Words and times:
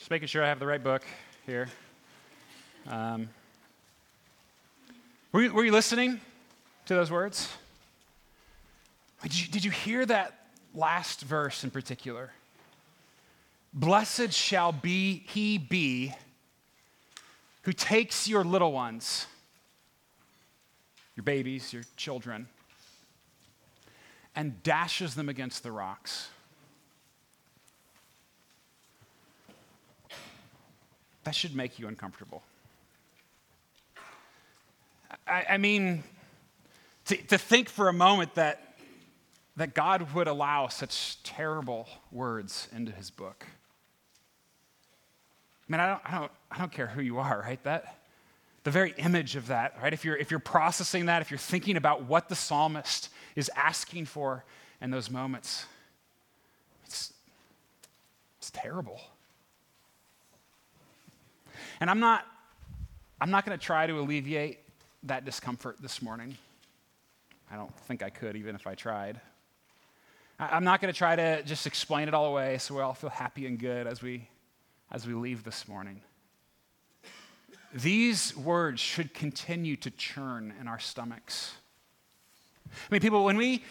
Just 0.00 0.10
making 0.10 0.28
sure 0.28 0.42
I 0.42 0.48
have 0.48 0.58
the 0.58 0.66
right 0.66 0.82
book 0.82 1.02
here. 1.44 1.68
Um, 2.88 3.28
were, 5.30 5.42
you, 5.42 5.52
were 5.52 5.62
you 5.62 5.72
listening 5.72 6.22
to 6.86 6.94
those 6.94 7.10
words? 7.10 7.52
Did 9.22 9.38
you, 9.38 9.48
did 9.48 9.62
you 9.62 9.70
hear 9.70 10.06
that 10.06 10.46
last 10.74 11.20
verse 11.20 11.64
in 11.64 11.70
particular? 11.70 12.30
Blessed 13.74 14.32
shall 14.32 14.72
be 14.72 15.22
he 15.28 15.58
be 15.58 16.14
who 17.64 17.74
takes 17.74 18.26
your 18.26 18.42
little 18.42 18.72
ones, 18.72 19.26
your 21.14 21.24
babies, 21.24 21.74
your 21.74 21.82
children, 21.98 22.48
and 24.34 24.62
dashes 24.62 25.14
them 25.14 25.28
against 25.28 25.62
the 25.62 25.70
rocks. 25.70 26.30
That 31.24 31.34
should 31.34 31.54
make 31.54 31.78
you 31.78 31.88
uncomfortable. 31.88 32.42
I, 35.26 35.44
I 35.50 35.58
mean, 35.58 36.02
to, 37.06 37.16
to 37.16 37.38
think 37.38 37.68
for 37.68 37.88
a 37.88 37.92
moment 37.92 38.34
that, 38.34 38.76
that 39.56 39.74
God 39.74 40.14
would 40.14 40.28
allow 40.28 40.68
such 40.68 41.22
terrible 41.22 41.88
words 42.10 42.68
into 42.74 42.92
his 42.92 43.10
book. 43.10 43.46
I 45.68 45.72
mean, 45.72 45.80
I 45.80 45.86
don't, 45.86 46.00
I 46.04 46.18
don't, 46.18 46.32
I 46.50 46.58
don't 46.58 46.72
care 46.72 46.86
who 46.86 47.02
you 47.02 47.18
are, 47.18 47.44
right? 47.46 47.62
That, 47.64 47.96
the 48.64 48.70
very 48.70 48.92
image 48.98 49.36
of 49.36 49.46
that, 49.46 49.76
right? 49.82 49.92
If 49.92 50.04
you're, 50.04 50.16
if 50.16 50.30
you're 50.30 50.40
processing 50.40 51.06
that, 51.06 51.22
if 51.22 51.30
you're 51.30 51.38
thinking 51.38 51.76
about 51.76 52.04
what 52.04 52.28
the 52.28 52.34
psalmist 52.34 53.08
is 53.36 53.50
asking 53.56 54.06
for 54.06 54.44
in 54.80 54.90
those 54.90 55.10
moments, 55.10 55.64
it's, 56.84 57.12
it's 58.38 58.50
terrible. 58.50 59.00
And 61.80 61.88
I'm 61.88 62.00
not, 62.00 62.26
I'm 63.20 63.30
not 63.30 63.46
going 63.46 63.58
to 63.58 63.64
try 63.64 63.86
to 63.86 63.98
alleviate 63.98 64.58
that 65.04 65.24
discomfort 65.24 65.76
this 65.80 66.02
morning. 66.02 66.36
I 67.50 67.56
don't 67.56 67.74
think 67.80 68.02
I 68.02 68.10
could, 68.10 68.36
even 68.36 68.54
if 68.54 68.66
I 68.66 68.74
tried. 68.74 69.20
I'm 70.38 70.64
not 70.64 70.80
going 70.80 70.92
to 70.92 70.96
try 70.96 71.16
to 71.16 71.42
just 71.42 71.66
explain 71.66 72.08
it 72.08 72.14
all 72.14 72.26
away 72.26 72.58
so 72.58 72.74
we 72.74 72.82
all 72.82 72.94
feel 72.94 73.10
happy 73.10 73.46
and 73.46 73.58
good 73.58 73.86
as 73.86 74.02
we, 74.02 74.28
as 74.90 75.06
we 75.06 75.14
leave 75.14 75.42
this 75.42 75.68
morning. 75.68 76.00
These 77.72 78.36
words 78.36 78.80
should 78.80 79.14
continue 79.14 79.76
to 79.76 79.90
churn 79.90 80.52
in 80.60 80.68
our 80.68 80.78
stomachs. 80.78 81.52
I 82.68 82.92
mean, 82.92 83.00
people, 83.00 83.24
when 83.24 83.36
we, 83.36 83.64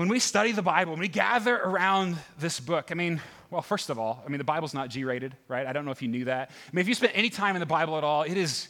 when 0.00 0.08
we 0.08 0.18
study 0.18 0.52
the 0.52 0.62
Bible, 0.62 0.92
when 0.92 1.00
we 1.00 1.08
gather 1.08 1.54
around 1.54 2.16
this 2.38 2.58
book, 2.58 2.88
I 2.90 2.94
mean, 2.94 3.20
well, 3.50 3.60
first 3.60 3.90
of 3.90 3.98
all, 3.98 4.22
I 4.24 4.30
mean, 4.30 4.38
the 4.38 4.44
Bible's 4.44 4.72
not 4.72 4.88
G 4.88 5.04
rated, 5.04 5.36
right? 5.46 5.66
I 5.66 5.74
don't 5.74 5.84
know 5.84 5.90
if 5.90 6.00
you 6.00 6.08
knew 6.08 6.24
that. 6.24 6.48
I 6.48 6.70
mean, 6.72 6.80
if 6.80 6.88
you 6.88 6.94
spend 6.94 7.12
any 7.14 7.28
time 7.28 7.54
in 7.54 7.60
the 7.60 7.66
Bible 7.66 7.98
at 7.98 8.02
all, 8.02 8.22
it 8.22 8.38
is, 8.38 8.68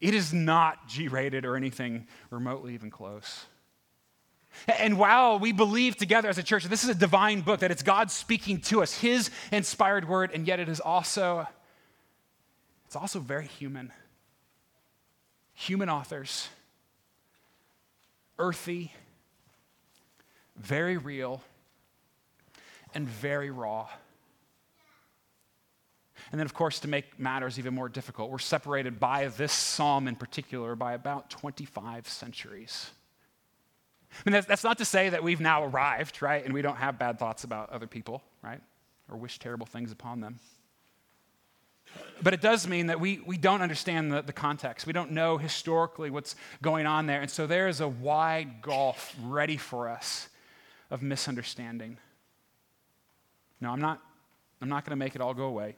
it 0.00 0.14
is 0.14 0.32
not 0.32 0.88
G 0.88 1.08
rated 1.08 1.44
or 1.44 1.54
anything 1.54 2.06
remotely 2.30 2.72
even 2.72 2.90
close. 2.90 3.44
And 4.78 4.96
while 4.98 5.38
we 5.38 5.52
believe 5.52 5.98
together 5.98 6.30
as 6.30 6.38
a 6.38 6.42
church 6.42 6.62
that 6.62 6.70
this 6.70 6.82
is 6.82 6.88
a 6.88 6.94
divine 6.94 7.42
book, 7.42 7.60
that 7.60 7.70
it's 7.70 7.82
God 7.82 8.10
speaking 8.10 8.62
to 8.62 8.80
us, 8.82 8.98
His 8.98 9.30
inspired 9.52 10.08
word, 10.08 10.30
and 10.32 10.48
yet 10.48 10.60
it 10.60 10.70
is 10.70 10.80
also, 10.80 11.46
it's 12.86 12.96
also 12.96 13.20
very 13.20 13.48
human. 13.48 13.92
Human 15.52 15.90
authors, 15.90 16.48
earthy, 18.38 18.94
very 20.56 20.96
real, 20.96 21.42
and 22.94 23.08
very 23.08 23.50
raw. 23.50 23.88
And 26.32 26.38
then, 26.38 26.46
of 26.46 26.54
course, 26.54 26.80
to 26.80 26.88
make 26.88 27.18
matters 27.18 27.58
even 27.58 27.74
more 27.74 27.88
difficult, 27.88 28.30
we're 28.30 28.38
separated 28.38 28.98
by 28.98 29.28
this 29.28 29.52
psalm 29.52 30.08
in 30.08 30.16
particular 30.16 30.74
by 30.74 30.94
about 30.94 31.28
25 31.30 32.08
centuries. 32.08 32.90
I 34.12 34.22
mean, 34.24 34.32
that's, 34.32 34.46
that's 34.46 34.64
not 34.64 34.78
to 34.78 34.84
say 34.84 35.10
that 35.10 35.22
we've 35.22 35.40
now 35.40 35.64
arrived, 35.64 36.22
right? 36.22 36.44
And 36.44 36.54
we 36.54 36.62
don't 36.62 36.76
have 36.76 36.98
bad 36.98 37.18
thoughts 37.18 37.44
about 37.44 37.70
other 37.70 37.86
people, 37.86 38.22
right? 38.42 38.60
Or 39.10 39.16
wish 39.16 39.38
terrible 39.38 39.66
things 39.66 39.92
upon 39.92 40.20
them. 40.20 40.38
But 42.22 42.32
it 42.32 42.40
does 42.40 42.66
mean 42.66 42.86
that 42.86 43.00
we, 43.00 43.20
we 43.26 43.36
don't 43.36 43.60
understand 43.60 44.10
the, 44.12 44.22
the 44.22 44.32
context. 44.32 44.86
We 44.86 44.92
don't 44.92 45.10
know 45.12 45.36
historically 45.36 46.10
what's 46.10 46.36
going 46.62 46.86
on 46.86 47.06
there. 47.06 47.20
And 47.20 47.30
so 47.30 47.46
there 47.46 47.68
is 47.68 47.80
a 47.80 47.88
wide 47.88 48.62
gulf 48.62 49.14
ready 49.22 49.56
for 49.56 49.88
us 49.88 50.28
of 50.90 51.02
misunderstanding. 51.02 51.98
No, 53.60 53.70
I'm 53.70 53.80
not, 53.80 54.00
I'm 54.60 54.68
not 54.68 54.84
going 54.84 54.90
to 54.90 54.96
make 54.96 55.14
it 55.14 55.20
all 55.20 55.34
go 55.34 55.44
away. 55.44 55.76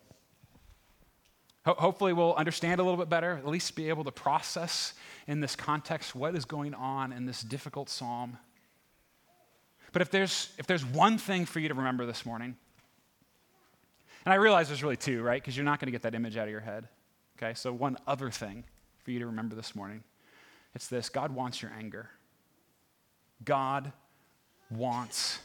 Ho- 1.65 1.77
hopefully, 1.79 2.13
we'll 2.13 2.35
understand 2.35 2.81
a 2.81 2.85
little 2.85 2.99
bit 2.99 3.09
better, 3.09 3.33
at 3.33 3.47
least 3.47 3.75
be 3.75 3.89
able 3.89 4.05
to 4.05 4.13
process 4.13 4.95
in 5.27 5.41
this 5.41 5.57
context 5.57 6.15
what 6.15 6.35
is 6.35 6.45
going 6.45 6.75
on 6.75 7.13
in 7.13 7.27
this 7.27 7.43
difficult 7.43 7.89
psalm. 7.89 8.39
But 9.93 10.03
if 10.03 10.11
there's, 10.11 10.53
if 10.59 10.67
there's 10.67 10.85
one 10.85 11.19
thing 11.19 11.47
for 11.47 11.59
you 11.59 11.69
to 11.69 11.75
remember 11.75 12.07
this 12.07 12.27
morning, 12.27 12.57
and 14.25 14.33
I 14.33 14.37
realize 14.37 14.69
there's 14.69 14.83
really 14.83 14.97
two, 14.97 15.23
right? 15.23 15.41
Because 15.41 15.57
you're 15.57 15.65
not 15.65 15.79
going 15.79 15.87
to 15.87 15.93
get 15.93 16.03
that 16.03 16.15
image 16.15 16.37
out 16.37 16.45
of 16.45 16.51
your 16.51 16.61
head. 16.61 16.89
Okay, 17.39 17.55
so 17.55 17.73
one 17.73 17.97
other 18.07 18.31
thing 18.31 18.65
for 19.05 19.13
you 19.13 19.21
to 19.21 19.27
remember 19.27 19.55
this 19.55 19.75
morning 19.75 20.03
it's 20.75 20.89
this 20.89 21.09
God 21.09 21.35
wants 21.35 21.63
your 21.63 21.73
anger. 21.79 22.11
God 23.45 23.93
wants 24.71 25.39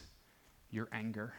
your 0.70 0.88
anger. 0.92 1.32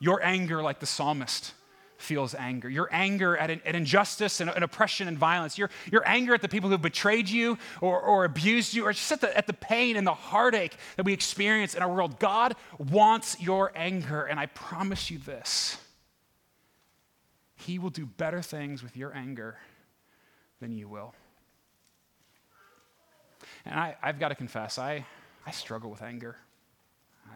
Your 0.00 0.22
anger, 0.22 0.62
like 0.62 0.80
the 0.80 0.86
psalmist 0.86 1.54
feels 2.02 2.34
anger. 2.34 2.68
Your 2.68 2.88
anger 2.90 3.36
at, 3.36 3.50
an, 3.50 3.60
at 3.64 3.74
injustice 3.74 4.40
and, 4.40 4.50
and, 4.50 4.64
oppression 4.64 5.08
and 5.08 5.16
violence. 5.16 5.56
Your, 5.56 5.70
your 5.90 6.02
anger 6.06 6.34
at 6.34 6.42
the 6.42 6.48
people 6.48 6.68
who 6.68 6.76
betrayed 6.76 7.28
you 7.28 7.56
or, 7.80 8.00
or 8.00 8.24
abused 8.24 8.74
you, 8.74 8.84
or 8.84 8.92
just 8.92 9.10
at 9.12 9.20
the, 9.20 9.36
at 9.36 9.46
the 9.46 9.52
pain 9.52 9.96
and 9.96 10.06
the 10.06 10.14
heartache 10.14 10.76
that 10.96 11.06
we 11.06 11.12
experience 11.12 11.74
in 11.74 11.82
our 11.82 11.92
world. 11.92 12.18
God 12.18 12.56
wants 12.78 13.40
your 13.40 13.72
anger, 13.76 14.24
and 14.24 14.38
I 14.38 14.46
promise 14.46 15.10
you 15.10 15.18
this 15.18 15.78
He 17.54 17.78
will 17.78 17.90
do 17.90 18.04
better 18.04 18.42
things 18.42 18.82
with 18.82 18.96
your 18.96 19.14
anger 19.14 19.56
than 20.60 20.72
you 20.72 20.88
will. 20.88 21.14
And 23.64 23.78
I, 23.78 23.96
I've 24.02 24.18
got 24.18 24.28
to 24.30 24.34
confess, 24.34 24.78
I, 24.78 25.06
I 25.46 25.50
struggle 25.50 25.90
with 25.90 26.02
anger. 26.02 26.36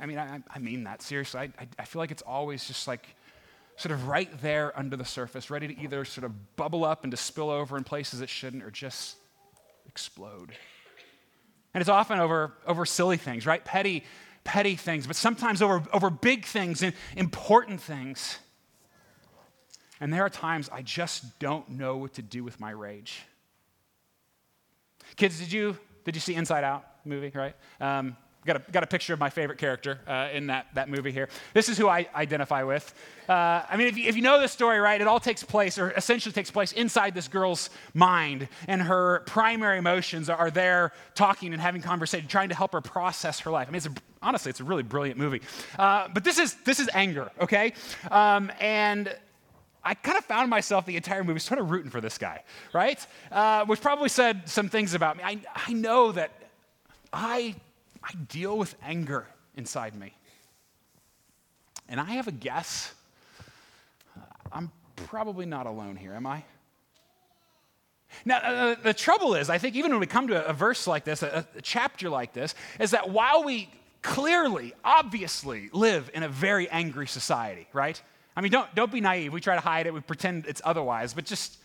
I 0.00 0.06
mean, 0.06 0.18
I, 0.18 0.42
I 0.54 0.58
mean 0.58 0.84
that 0.84 1.02
seriously. 1.02 1.40
I, 1.40 1.68
I, 1.78 1.84
feel 1.84 2.00
like 2.00 2.10
it's 2.10 2.22
always 2.22 2.66
just 2.66 2.86
like 2.86 3.06
sort 3.76 3.92
of 3.92 4.06
right 4.08 4.30
there 4.42 4.78
under 4.78 4.96
the 4.96 5.04
surface, 5.04 5.50
ready 5.50 5.68
to 5.68 5.80
either 5.80 6.04
sort 6.04 6.24
of 6.24 6.56
bubble 6.56 6.84
up 6.84 7.04
and 7.04 7.10
to 7.10 7.16
spill 7.16 7.50
over 7.50 7.76
in 7.76 7.84
places 7.84 8.20
it 8.20 8.28
shouldn't 8.28 8.62
or 8.62 8.70
just 8.70 9.16
explode. 9.86 10.52
And 11.74 11.80
it's 11.80 11.90
often 11.90 12.18
over, 12.18 12.52
over 12.66 12.86
silly 12.86 13.16
things, 13.16 13.46
right? 13.46 13.64
Petty, 13.64 14.04
petty 14.44 14.76
things, 14.76 15.06
but 15.06 15.16
sometimes 15.16 15.62
over, 15.62 15.82
over 15.92 16.10
big 16.10 16.44
things 16.44 16.82
and 16.82 16.94
important 17.16 17.80
things. 17.80 18.38
And 20.00 20.12
there 20.12 20.22
are 20.22 20.30
times 20.30 20.68
I 20.70 20.82
just 20.82 21.38
don't 21.38 21.68
know 21.70 21.96
what 21.96 22.14
to 22.14 22.22
do 22.22 22.44
with 22.44 22.60
my 22.60 22.70
rage. 22.70 23.22
Kids, 25.16 25.38
did 25.38 25.52
you, 25.52 25.78
did 26.04 26.14
you 26.14 26.20
see 26.20 26.34
Inside 26.34 26.64
Out 26.64 26.84
movie, 27.06 27.32
right? 27.34 27.54
Um, 27.80 28.16
got 28.46 28.56
a, 28.56 28.72
got 28.72 28.82
a 28.82 28.86
picture 28.86 29.12
of 29.12 29.18
my 29.18 29.28
favorite 29.28 29.58
character 29.58 29.98
uh, 30.06 30.28
in 30.32 30.46
that, 30.46 30.68
that 30.74 30.88
movie 30.88 31.10
here. 31.10 31.28
This 31.52 31.68
is 31.68 31.76
who 31.76 31.88
I 31.88 32.08
identify 32.14 32.62
with. 32.62 32.94
Uh, 33.28 33.62
I 33.68 33.76
mean, 33.76 33.88
if 33.88 33.98
you, 33.98 34.08
if 34.08 34.16
you 34.16 34.22
know 34.22 34.40
the 34.40 34.46
story, 34.46 34.78
right, 34.78 35.00
it 35.00 35.06
all 35.06 35.20
takes 35.20 35.42
place, 35.42 35.78
or 35.78 35.90
essentially 35.90 36.32
takes 36.32 36.50
place, 36.50 36.72
inside 36.72 37.14
this 37.14 37.28
girl's 37.28 37.70
mind, 37.92 38.48
and 38.68 38.80
her 38.82 39.20
primary 39.26 39.78
emotions 39.78 40.30
are 40.30 40.50
there 40.50 40.92
talking 41.14 41.52
and 41.52 41.60
having 41.60 41.82
conversation, 41.82 42.28
trying 42.28 42.48
to 42.50 42.54
help 42.54 42.72
her 42.72 42.80
process 42.80 43.40
her 43.40 43.50
life. 43.50 43.66
I 43.68 43.70
mean, 43.72 43.78
it's 43.78 43.86
a, 43.86 43.94
honestly, 44.22 44.50
it's 44.50 44.60
a 44.60 44.64
really 44.64 44.84
brilliant 44.84 45.18
movie. 45.18 45.42
Uh, 45.78 46.08
but 46.14 46.22
this 46.22 46.38
is, 46.38 46.54
this 46.64 46.78
is 46.78 46.88
anger, 46.94 47.30
okay? 47.40 47.72
Um, 48.10 48.52
and 48.60 49.14
I 49.82 49.94
kind 49.94 50.18
of 50.18 50.24
found 50.24 50.50
myself 50.50 50.86
the 50.86 50.96
entire 50.96 51.24
movie 51.24 51.40
sort 51.40 51.60
of 51.60 51.70
rooting 51.70 51.90
for 51.90 52.00
this 52.00 52.18
guy, 52.18 52.42
right? 52.72 53.04
Uh, 53.30 53.64
which 53.66 53.80
probably 53.80 54.08
said 54.08 54.48
some 54.48 54.68
things 54.68 54.94
about 54.94 55.16
me. 55.16 55.22
I, 55.24 55.40
I 55.54 55.72
know 55.72 56.12
that 56.12 56.30
I 57.12 57.54
I 58.02 58.14
deal 58.28 58.56
with 58.56 58.74
anger 58.84 59.26
inside 59.56 59.96
me. 59.96 60.12
And 61.88 62.00
I 62.00 62.12
have 62.12 62.28
a 62.28 62.32
guess. 62.32 62.94
I'm 64.52 64.70
probably 64.94 65.46
not 65.46 65.66
alone 65.66 65.96
here, 65.96 66.14
am 66.14 66.26
I? 66.26 66.44
Now, 68.24 68.38
uh, 68.38 68.74
the 68.82 68.94
trouble 68.94 69.34
is, 69.34 69.50
I 69.50 69.58
think 69.58 69.74
even 69.74 69.90
when 69.90 70.00
we 70.00 70.06
come 70.06 70.28
to 70.28 70.44
a, 70.46 70.50
a 70.50 70.52
verse 70.52 70.86
like 70.86 71.04
this, 71.04 71.22
a, 71.22 71.46
a 71.56 71.62
chapter 71.62 72.08
like 72.08 72.32
this, 72.32 72.54
is 72.78 72.92
that 72.92 73.10
while 73.10 73.44
we 73.44 73.68
clearly, 74.02 74.72
obviously 74.84 75.68
live 75.72 76.10
in 76.14 76.22
a 76.22 76.28
very 76.28 76.68
angry 76.70 77.08
society, 77.08 77.66
right? 77.72 78.00
I 78.36 78.40
mean, 78.40 78.52
don't, 78.52 78.72
don't 78.74 78.92
be 78.92 79.00
naive. 79.00 79.32
We 79.32 79.40
try 79.40 79.56
to 79.56 79.60
hide 79.60 79.86
it, 79.86 79.94
we 79.94 80.00
pretend 80.00 80.46
it's 80.46 80.62
otherwise, 80.64 81.12
but 81.12 81.24
just, 81.24 81.58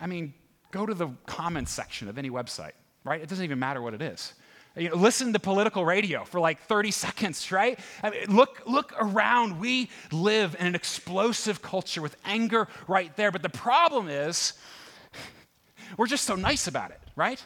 I 0.00 0.06
mean, 0.06 0.34
go 0.72 0.84
to 0.84 0.94
the 0.94 1.08
comments 1.26 1.72
section 1.72 2.08
of 2.08 2.18
any 2.18 2.30
website, 2.30 2.72
right? 3.04 3.20
It 3.20 3.28
doesn't 3.28 3.44
even 3.44 3.60
matter 3.60 3.80
what 3.80 3.94
it 3.94 4.02
is. 4.02 4.34
You 4.76 4.90
know, 4.90 4.96
listen 4.96 5.32
to 5.32 5.38
political 5.38 5.86
radio 5.86 6.24
for 6.24 6.38
like 6.38 6.60
30 6.60 6.90
seconds, 6.90 7.50
right? 7.50 7.78
I 8.02 8.10
mean, 8.10 8.36
look, 8.36 8.62
look 8.66 8.92
around. 9.00 9.58
We 9.58 9.88
live 10.12 10.54
in 10.58 10.66
an 10.66 10.74
explosive 10.74 11.62
culture 11.62 12.02
with 12.02 12.14
anger 12.24 12.68
right 12.86 13.14
there. 13.16 13.32
But 13.32 13.42
the 13.42 13.48
problem 13.48 14.08
is, 14.08 14.52
we're 15.96 16.06
just 16.06 16.24
so 16.24 16.34
nice 16.34 16.66
about 16.66 16.90
it, 16.90 17.00
right? 17.16 17.42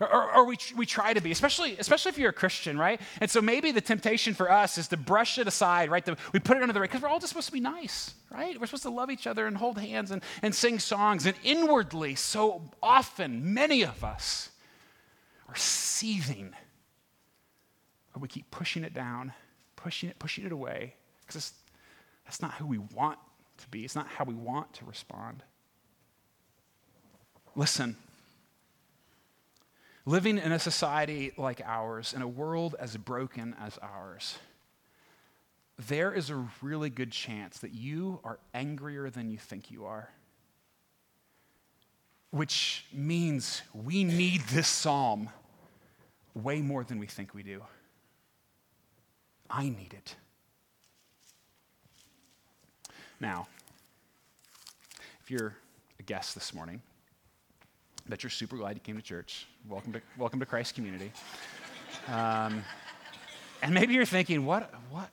Or, 0.00 0.12
or, 0.12 0.34
or, 0.34 0.44
we, 0.44 0.58
we 0.76 0.84
try 0.84 1.14
to 1.14 1.22
be, 1.22 1.30
especially, 1.30 1.76
especially 1.78 2.10
if 2.10 2.18
you're 2.18 2.30
a 2.30 2.34
Christian, 2.34 2.76
right? 2.76 3.00
And 3.20 3.30
so 3.30 3.40
maybe 3.40 3.70
the 3.70 3.80
temptation 3.80 4.34
for 4.34 4.50
us 4.50 4.76
is 4.76 4.88
to 4.88 4.96
brush 4.98 5.38
it 5.38 5.46
aside, 5.46 5.90
right? 5.90 6.06
We 6.34 6.38
put 6.38 6.58
it 6.58 6.62
under 6.62 6.74
the 6.74 6.80
rug 6.80 6.90
because 6.90 7.00
we're 7.00 7.08
all 7.08 7.18
just 7.18 7.30
supposed 7.30 7.46
to 7.46 7.52
be 7.52 7.60
nice, 7.60 8.12
right? 8.30 8.60
We're 8.60 8.66
supposed 8.66 8.82
to 8.82 8.90
love 8.90 9.10
each 9.10 9.26
other 9.26 9.46
and 9.46 9.56
hold 9.56 9.78
hands 9.78 10.10
and, 10.10 10.22
and 10.42 10.54
sing 10.54 10.80
songs. 10.80 11.24
And 11.24 11.34
inwardly, 11.42 12.14
so 12.14 12.70
often, 12.82 13.54
many 13.54 13.84
of 13.84 14.04
us 14.04 14.50
are 15.48 15.56
seething. 15.56 16.54
But 18.12 18.22
we 18.22 18.28
keep 18.28 18.50
pushing 18.50 18.84
it 18.84 18.94
down, 18.94 19.32
pushing 19.76 20.08
it, 20.08 20.18
pushing 20.18 20.44
it 20.44 20.52
away 20.52 20.94
because 21.26 21.52
that's 22.24 22.40
not 22.40 22.54
who 22.54 22.66
we 22.66 22.78
want 22.78 23.18
to 23.58 23.68
be. 23.68 23.84
It's 23.84 23.96
not 23.96 24.08
how 24.08 24.24
we 24.24 24.34
want 24.34 24.72
to 24.74 24.84
respond. 24.84 25.42
Listen 27.54 27.96
living 30.06 30.38
in 30.38 30.52
a 30.52 30.58
society 30.58 31.32
like 31.36 31.60
ours, 31.64 32.14
in 32.14 32.22
a 32.22 32.28
world 32.28 32.76
as 32.78 32.96
broken 32.96 33.54
as 33.60 33.76
ours, 33.82 34.38
there 35.88 36.14
is 36.14 36.30
a 36.30 36.46
really 36.62 36.88
good 36.88 37.10
chance 37.10 37.58
that 37.58 37.74
you 37.74 38.20
are 38.24 38.38
angrier 38.54 39.10
than 39.10 39.28
you 39.28 39.36
think 39.36 39.70
you 39.70 39.84
are. 39.84 40.08
Which 42.36 42.84
means 42.92 43.62
we 43.72 44.04
need 44.04 44.42
this 44.48 44.68
psalm 44.68 45.30
way 46.34 46.60
more 46.60 46.84
than 46.84 46.98
we 46.98 47.06
think 47.06 47.32
we 47.32 47.42
do. 47.42 47.62
I 49.48 49.70
need 49.70 49.94
it. 49.94 50.16
Now, 53.20 53.48
if 55.22 55.30
you're 55.30 55.56
a 55.98 56.02
guest 56.02 56.34
this 56.34 56.52
morning, 56.52 56.82
bet 58.06 58.22
you're 58.22 58.28
super 58.28 58.58
glad 58.58 58.76
you 58.76 58.80
came 58.80 58.96
to 58.96 59.02
church. 59.02 59.46
Welcome 59.66 59.94
to, 59.94 60.02
welcome 60.18 60.38
to 60.40 60.44
Christ 60.44 60.74
Community. 60.74 61.12
Um, 62.06 62.62
and 63.62 63.72
maybe 63.72 63.94
you're 63.94 64.04
thinking, 64.04 64.44
what, 64.44 64.70
what, 64.90 65.08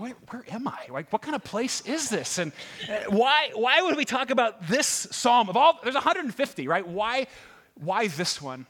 where, 0.00 0.14
where 0.30 0.44
am 0.50 0.66
I? 0.66 0.86
Like, 0.88 1.12
what 1.12 1.22
kind 1.22 1.34
of 1.34 1.44
place 1.44 1.80
is 1.82 2.08
this? 2.08 2.38
And 2.38 2.52
uh, 2.88 3.04
why, 3.10 3.50
why 3.54 3.82
would 3.82 3.96
we 3.96 4.04
talk 4.04 4.30
about 4.30 4.66
this 4.66 4.86
psalm 4.86 5.48
of 5.48 5.56
all? 5.56 5.78
There's 5.82 5.94
150, 5.94 6.68
right? 6.68 6.86
Why, 6.86 7.26
why 7.74 8.08
this 8.08 8.40
one? 8.40 8.66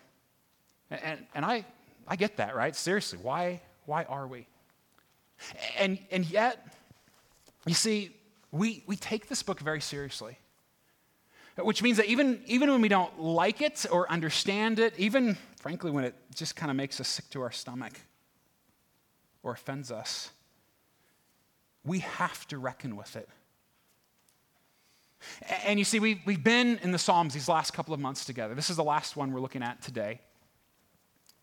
And, 0.90 1.24
and 1.34 1.44
I, 1.44 1.64
I 2.06 2.16
get 2.16 2.36
that, 2.38 2.56
right? 2.56 2.74
Seriously, 2.74 3.18
why, 3.22 3.60
why 3.86 4.04
are 4.04 4.26
we? 4.26 4.46
And, 5.78 5.98
and 6.10 6.28
yet, 6.28 6.66
you 7.66 7.74
see, 7.74 8.14
we, 8.50 8.82
we 8.86 8.96
take 8.96 9.28
this 9.28 9.42
book 9.42 9.60
very 9.60 9.80
seriously 9.80 10.36
which 11.64 11.82
means 11.82 11.96
that 11.96 12.06
even, 12.06 12.40
even 12.46 12.70
when 12.70 12.80
we 12.80 12.88
don't 12.88 13.20
like 13.20 13.60
it 13.60 13.86
or 13.90 14.10
understand 14.10 14.78
it, 14.78 14.94
even 14.98 15.36
frankly 15.56 15.90
when 15.90 16.04
it 16.04 16.14
just 16.34 16.56
kind 16.56 16.70
of 16.70 16.76
makes 16.76 17.00
us 17.00 17.08
sick 17.08 17.28
to 17.30 17.42
our 17.42 17.50
stomach 17.50 18.00
or 19.42 19.52
offends 19.52 19.90
us, 19.90 20.30
we 21.84 22.00
have 22.00 22.46
to 22.48 22.58
reckon 22.58 22.96
with 22.96 23.16
it. 23.16 23.28
And 25.64 25.78
you 25.78 25.84
see, 25.84 26.00
we've, 26.00 26.20
we've 26.24 26.42
been 26.42 26.78
in 26.82 26.92
the 26.92 26.98
Psalms 26.98 27.34
these 27.34 27.48
last 27.48 27.72
couple 27.72 27.92
of 27.92 28.00
months 28.00 28.24
together. 28.24 28.54
This 28.54 28.70
is 28.70 28.76
the 28.76 28.84
last 28.84 29.16
one 29.16 29.32
we're 29.32 29.40
looking 29.40 29.62
at 29.62 29.82
today. 29.82 30.20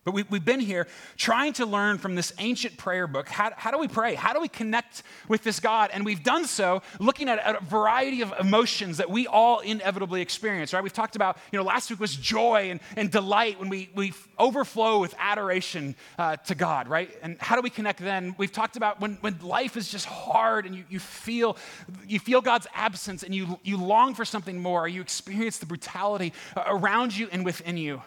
But 0.08 0.30
we, 0.30 0.38
have 0.38 0.44
been 0.46 0.60
here 0.60 0.86
trying 1.18 1.52
to 1.54 1.66
learn 1.66 1.98
from 1.98 2.14
this 2.14 2.32
ancient 2.38 2.78
prayer 2.78 3.06
book 3.06 3.28
how, 3.28 3.52
how, 3.54 3.70
do 3.70 3.76
we 3.76 3.88
pray? 3.88 4.14
How 4.14 4.32
do 4.32 4.40
we 4.40 4.48
connect 4.48 5.02
with 5.28 5.42
this 5.42 5.60
God? 5.60 5.90
And 5.92 6.02
we've 6.02 6.22
done 6.22 6.46
so 6.46 6.80
looking 6.98 7.28
at 7.28 7.38
a 7.44 7.62
variety 7.62 8.22
of 8.22 8.32
emotions 8.40 8.96
that 8.96 9.10
we 9.10 9.26
all 9.26 9.60
inevitably 9.60 10.22
experience, 10.22 10.72
right? 10.72 10.82
We've 10.82 10.94
talked 10.94 11.14
about, 11.14 11.36
you 11.52 11.58
know, 11.58 11.62
last 11.62 11.90
week 11.90 12.00
was 12.00 12.16
joy 12.16 12.70
and, 12.70 12.80
and 12.96 13.10
delight 13.10 13.60
when 13.60 13.68
we, 13.68 13.90
we 13.94 14.14
overflow 14.38 14.98
with 14.98 15.14
adoration 15.18 15.94
uh, 16.18 16.36
to 16.36 16.54
God, 16.54 16.88
right? 16.88 17.14
And 17.22 17.36
how 17.38 17.56
do 17.56 17.60
we 17.60 17.68
connect 17.68 18.00
then? 18.00 18.34
We've 18.38 18.50
talked 18.50 18.78
about 18.78 19.02
when, 19.02 19.18
when 19.20 19.38
life 19.40 19.76
is 19.76 19.90
just 19.90 20.06
hard 20.06 20.64
and 20.64 20.74
you, 20.74 20.84
you, 20.88 21.00
feel, 21.00 21.58
you 22.06 22.18
feel 22.18 22.40
God's 22.40 22.66
absence 22.74 23.24
and 23.24 23.34
you, 23.34 23.60
you 23.62 23.76
long 23.76 24.14
for 24.14 24.24
something 24.24 24.58
more, 24.58 24.88
you 24.88 25.02
experience 25.02 25.58
the 25.58 25.66
brutality 25.66 26.32
around 26.56 27.14
you 27.14 27.28
and 27.30 27.44
within 27.44 27.76
you, 27.76 28.02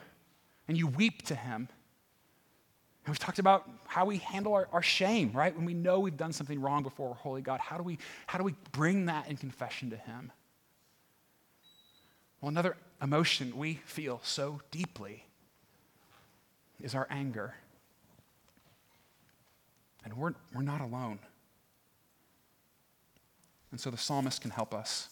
and 0.67 0.75
you 0.75 0.87
weep 0.87 1.21
to 1.27 1.35
Him. 1.35 1.69
And 3.05 3.11
we've 3.11 3.19
talked 3.19 3.39
about 3.39 3.67
how 3.87 4.05
we 4.05 4.17
handle 4.17 4.53
our, 4.53 4.67
our, 4.71 4.83
shame, 4.83 5.31
right? 5.33 5.55
When 5.55 5.65
we 5.65 5.73
know 5.73 5.99
we've 5.99 6.17
done 6.17 6.33
something 6.33 6.61
wrong 6.61 6.83
before 6.83 7.09
our 7.09 7.15
holy 7.15 7.41
God, 7.41 7.59
how 7.59 7.77
do 7.77 7.83
we, 7.83 7.97
how 8.27 8.37
do 8.37 8.43
we 8.43 8.53
bring 8.71 9.07
that 9.07 9.27
in 9.27 9.37
confession 9.37 9.89
to 9.89 9.97
Him? 9.97 10.31
Well, 12.39 12.49
another 12.49 12.77
emotion 13.01 13.57
we 13.57 13.75
feel 13.85 14.19
so 14.23 14.61
deeply 14.69 15.25
is 16.79 16.93
our 16.93 17.07
anger. 17.09 17.55
And 20.03 20.13
we're, 20.15 20.33
we're 20.53 20.61
not 20.61 20.81
alone. 20.81 21.19
And 23.71 23.79
so 23.79 23.89
the 23.89 23.97
psalmist 23.97 24.41
can 24.41 24.51
help 24.51 24.75
us. 24.75 25.09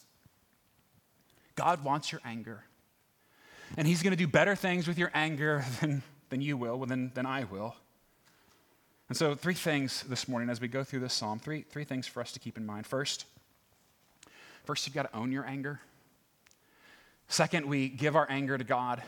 God 1.56 1.82
wants 1.82 2.12
your 2.12 2.20
anger. 2.24 2.64
And 3.76 3.86
He's 3.86 4.02
going 4.02 4.12
to 4.12 4.16
do 4.16 4.28
better 4.28 4.54
things 4.54 4.86
with 4.86 4.98
your 4.98 5.10
anger 5.12 5.64
than 5.80 6.04
than 6.30 6.40
you 6.40 6.56
will, 6.56 6.78
than, 6.86 7.10
than 7.14 7.26
I 7.26 7.44
will. 7.44 7.74
And 9.10 9.16
so, 9.16 9.34
three 9.34 9.54
things 9.54 10.04
this 10.04 10.28
morning 10.28 10.48
as 10.48 10.60
we 10.60 10.68
go 10.68 10.84
through 10.84 11.00
this 11.00 11.12
psalm, 11.12 11.40
three, 11.40 11.62
three 11.62 11.82
things 11.82 12.06
for 12.06 12.20
us 12.20 12.30
to 12.30 12.38
keep 12.38 12.56
in 12.56 12.64
mind. 12.64 12.86
First, 12.86 13.24
first, 14.62 14.86
you've 14.86 14.94
got 14.94 15.10
to 15.10 15.18
own 15.18 15.32
your 15.32 15.44
anger. 15.44 15.80
Second, 17.26 17.66
we 17.66 17.88
give 17.88 18.14
our 18.14 18.28
anger 18.30 18.56
to 18.56 18.62
God. 18.62 19.02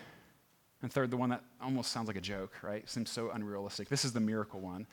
And 0.83 0.93
third, 0.93 1.13
the 1.13 1.17
one 1.17 1.31
that 1.31 1.45
almost 1.63 1.93
sounds 1.93 2.09
like 2.09 2.17
a 2.17 2.21
joke, 2.21 2.53
right? 2.63 2.91
Seems 2.91 3.11
so 3.11 3.31
unrealistic. 3.31 3.89
This 3.89 4.05
is 4.05 4.13
the 4.13 4.19
miracle 4.19 4.59
one. 4.59 4.89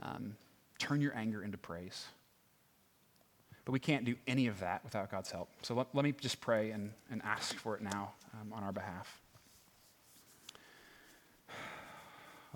Um, 0.00 0.36
turn 0.78 1.00
your 1.00 1.16
anger 1.16 1.42
into 1.42 1.58
praise. 1.58 2.06
But 3.64 3.72
we 3.72 3.80
can't 3.80 4.04
do 4.04 4.14
any 4.28 4.46
of 4.46 4.60
that 4.60 4.84
without 4.84 5.10
God's 5.10 5.32
help. 5.32 5.48
So 5.62 5.74
let, 5.74 5.88
let 5.92 6.04
me 6.04 6.12
just 6.12 6.40
pray 6.40 6.70
and, 6.70 6.92
and 7.10 7.20
ask 7.24 7.56
for 7.56 7.74
it 7.74 7.82
now 7.82 8.12
um, 8.40 8.52
on 8.52 8.62
our 8.62 8.72
behalf. 8.72 9.21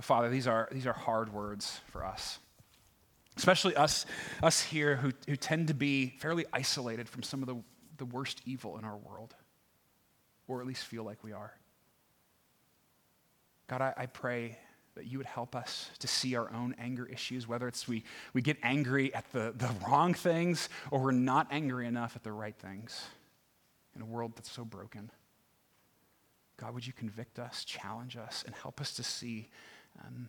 Father, 0.01 0.29
these 0.29 0.47
are, 0.47 0.69
these 0.71 0.87
are 0.87 0.93
hard 0.93 1.33
words 1.33 1.81
for 1.87 2.05
us, 2.05 2.39
especially 3.37 3.75
us, 3.77 4.05
us 4.43 4.61
here 4.61 4.97
who, 4.97 5.13
who 5.27 5.37
tend 5.37 5.69
to 5.69 5.75
be 5.75 6.15
fairly 6.19 6.45
isolated 6.53 7.09
from 7.09 7.23
some 7.23 7.43
of 7.43 7.49
the, 7.49 7.57
the 7.97 8.05
worst 8.05 8.43
evil 8.45 8.77
in 8.79 8.85
our 8.85 8.97
world, 8.97 9.35
or 10.49 10.61
at 10.61 10.67
least 10.67 10.85
feel 10.85 11.03
like 11.03 11.25
we 11.25 11.33
are. 11.33 11.55
God, 13.69 13.81
I, 13.81 13.95
I 13.97 14.07
pray 14.07 14.59
that 14.97 15.07
you 15.07 15.19
would 15.19 15.27
help 15.27 15.55
us 15.55 15.91
to 15.99 16.07
see 16.07 16.37
our 16.37 16.51
own 16.53 16.75
anger 16.79 17.07
issues, 17.07 17.47
whether 17.47 17.69
it's 17.69 17.87
we, 17.87 18.03
we 18.33 18.43
get 18.43 18.57
angry 18.63 19.15
at 19.15 19.31
the, 19.33 19.53
the 19.57 19.71
wrong 19.87 20.15
things 20.15 20.69
or 20.91 21.01
we're 21.01 21.11
not 21.11 21.47
angry 21.51 21.87
enough 21.87 22.17
at 22.17 22.23
the 22.23 22.33
right 22.33 22.57
things 22.57 23.05
in 23.95 24.03
a 24.03 24.07
world 24.07 24.33
that's 24.37 24.51
so 24.51 24.65
broken. 24.65 25.11
God, 26.59 26.73
would 26.75 26.87
you 26.87 26.95
convict 26.95 27.39
us, 27.39 27.65
challenge 27.65 28.17
us, 28.17 28.43
and 28.47 28.55
help 28.55 28.81
us 28.81 28.95
to 28.95 29.03
see 29.03 29.49
um, 30.05 30.29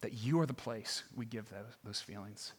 that 0.00 0.12
you 0.12 0.40
are 0.40 0.46
the 0.46 0.54
place 0.54 1.02
we 1.14 1.24
give 1.24 1.48
those, 1.50 1.76
those 1.84 2.00
feelings. 2.00 2.52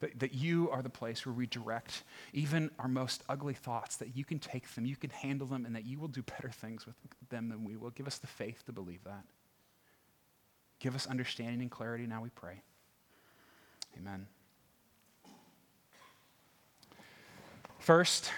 That, 0.00 0.18
that 0.18 0.34
you 0.34 0.68
are 0.70 0.82
the 0.82 0.90
place 0.90 1.24
where 1.24 1.32
we 1.32 1.46
direct 1.46 2.02
even 2.34 2.70
our 2.78 2.88
most 2.88 3.22
ugly 3.28 3.54
thoughts, 3.54 3.96
that 3.96 4.14
you 4.14 4.24
can 4.24 4.38
take 4.38 4.68
them, 4.74 4.84
you 4.84 4.96
can 4.96 5.10
handle 5.10 5.46
them, 5.46 5.64
and 5.64 5.74
that 5.74 5.86
you 5.86 5.98
will 5.98 6.08
do 6.08 6.22
better 6.22 6.50
things 6.50 6.84
with 6.84 6.94
them 7.30 7.48
than 7.48 7.64
we 7.64 7.76
will. 7.76 7.90
Give 7.90 8.06
us 8.06 8.18
the 8.18 8.26
faith 8.26 8.62
to 8.66 8.72
believe 8.72 9.02
that. 9.04 9.24
Give 10.78 10.94
us 10.94 11.06
understanding 11.06 11.62
and 11.62 11.70
clarity 11.70 12.06
now, 12.06 12.22
we 12.22 12.28
pray. 12.28 12.60
Amen. 13.98 14.26
First, 17.78 18.30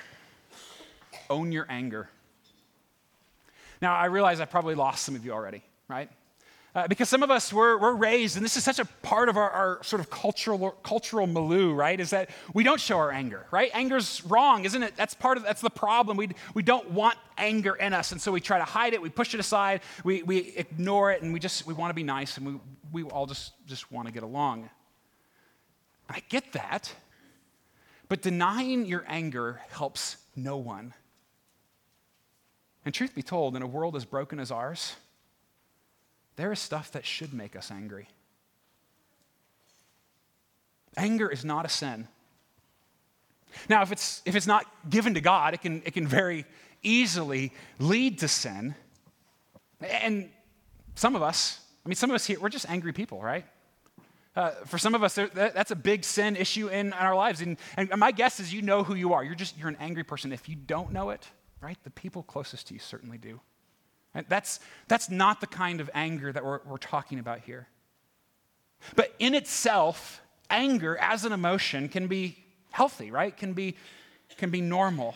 own 1.28 1.52
your 1.52 1.66
anger. 1.68 2.08
Now, 3.80 3.94
I 3.96 4.06
realize 4.06 4.40
I 4.40 4.44
probably 4.44 4.74
lost 4.74 5.04
some 5.04 5.14
of 5.14 5.24
you 5.24 5.32
already, 5.32 5.62
right? 5.88 6.10
Uh, 6.74 6.86
because 6.86 7.08
some 7.08 7.22
of 7.22 7.30
us 7.30 7.50
were, 7.50 7.78
we're 7.78 7.94
raised, 7.94 8.36
and 8.36 8.44
this 8.44 8.56
is 8.56 8.62
such 8.62 8.78
a 8.78 8.84
part 9.02 9.30
of 9.30 9.38
our, 9.38 9.50
our, 9.50 9.82
sort 9.82 10.00
of 10.00 10.10
cultural, 10.10 10.70
cultural 10.82 11.26
milieu, 11.26 11.72
right? 11.72 11.98
Is 11.98 12.10
that 12.10 12.28
we 12.52 12.62
don't 12.62 12.80
show 12.80 12.98
our 12.98 13.10
anger, 13.10 13.46
right? 13.50 13.70
Anger's 13.74 14.22
wrong, 14.24 14.66
isn't 14.66 14.82
it? 14.82 14.94
That's 14.94 15.14
part 15.14 15.38
of 15.38 15.44
that's 15.44 15.62
the 15.62 15.70
problem. 15.70 16.18
We, 16.18 16.28
we 16.52 16.62
don't 16.62 16.90
want 16.90 17.16
anger 17.38 17.74
in 17.74 17.94
us, 17.94 18.12
and 18.12 18.20
so 18.20 18.30
we 18.30 18.42
try 18.42 18.58
to 18.58 18.64
hide 18.64 18.92
it, 18.92 19.00
we 19.00 19.08
push 19.08 19.32
it 19.32 19.40
aside, 19.40 19.80
we, 20.04 20.22
we 20.22 20.38
ignore 20.56 21.10
it, 21.10 21.22
and 21.22 21.32
we 21.32 21.40
just 21.40 21.66
we 21.66 21.72
want 21.72 21.90
to 21.90 21.94
be 21.94 22.02
nice, 22.02 22.36
and 22.36 22.46
we, 22.46 22.60
we 22.92 23.10
all 23.10 23.26
just, 23.26 23.52
just 23.66 23.90
want 23.90 24.06
to 24.06 24.12
get 24.12 24.22
along. 24.22 24.68
I 26.08 26.22
get 26.28 26.52
that, 26.52 26.94
but 28.10 28.20
denying 28.20 28.84
your 28.84 29.04
anger 29.08 29.62
helps 29.70 30.18
no 30.36 30.58
one. 30.58 30.92
And 32.84 32.94
truth 32.94 33.14
be 33.14 33.22
told, 33.22 33.56
in 33.56 33.62
a 33.62 33.66
world 33.66 33.96
as 33.96 34.04
broken 34.04 34.38
as 34.38 34.50
ours, 34.50 34.96
there 36.38 36.52
is 36.52 36.60
stuff 36.60 36.92
that 36.92 37.04
should 37.04 37.34
make 37.34 37.56
us 37.56 37.72
angry. 37.72 38.08
Anger 40.96 41.28
is 41.28 41.44
not 41.44 41.66
a 41.66 41.68
sin. 41.68 42.06
Now, 43.68 43.82
if 43.82 43.90
it's, 43.90 44.22
if 44.24 44.36
it's 44.36 44.46
not 44.46 44.64
given 44.88 45.14
to 45.14 45.20
God, 45.20 45.52
it 45.52 45.62
can, 45.62 45.82
it 45.84 45.94
can 45.94 46.06
very 46.06 46.44
easily 46.80 47.52
lead 47.80 48.20
to 48.20 48.28
sin. 48.28 48.76
And 49.80 50.30
some 50.94 51.16
of 51.16 51.22
us, 51.22 51.58
I 51.84 51.88
mean, 51.88 51.96
some 51.96 52.08
of 52.08 52.14
us 52.14 52.24
here, 52.24 52.38
we're 52.38 52.50
just 52.50 52.70
angry 52.70 52.92
people, 52.92 53.20
right? 53.20 53.44
Uh, 54.36 54.50
for 54.66 54.78
some 54.78 54.94
of 54.94 55.02
us, 55.02 55.18
that's 55.34 55.72
a 55.72 55.76
big 55.76 56.04
sin 56.04 56.36
issue 56.36 56.68
in 56.68 56.92
our 56.92 57.16
lives. 57.16 57.40
And, 57.40 57.56
and 57.76 57.90
my 57.96 58.12
guess 58.12 58.38
is 58.38 58.54
you 58.54 58.62
know 58.62 58.84
who 58.84 58.94
you 58.94 59.12
are. 59.12 59.24
You're 59.24 59.34
just, 59.34 59.58
you're 59.58 59.68
an 59.68 59.78
angry 59.80 60.04
person. 60.04 60.32
If 60.32 60.48
you 60.48 60.54
don't 60.54 60.92
know 60.92 61.10
it, 61.10 61.26
right, 61.60 61.78
the 61.82 61.90
people 61.90 62.22
closest 62.22 62.68
to 62.68 62.74
you 62.74 62.80
certainly 62.80 63.18
do. 63.18 63.40
That's, 64.28 64.60
that's 64.88 65.10
not 65.10 65.40
the 65.40 65.46
kind 65.46 65.80
of 65.80 65.90
anger 65.94 66.32
that 66.32 66.44
we're, 66.44 66.60
we're 66.64 66.78
talking 66.78 67.18
about 67.18 67.40
here. 67.40 67.68
But 68.96 69.14
in 69.18 69.34
itself, 69.34 70.20
anger 70.50 70.96
as 70.98 71.24
an 71.24 71.32
emotion 71.32 71.88
can 71.88 72.06
be 72.06 72.38
healthy, 72.70 73.10
right? 73.10 73.36
Can 73.36 73.52
be, 73.52 73.76
can 74.36 74.50
be 74.50 74.60
normal. 74.60 75.14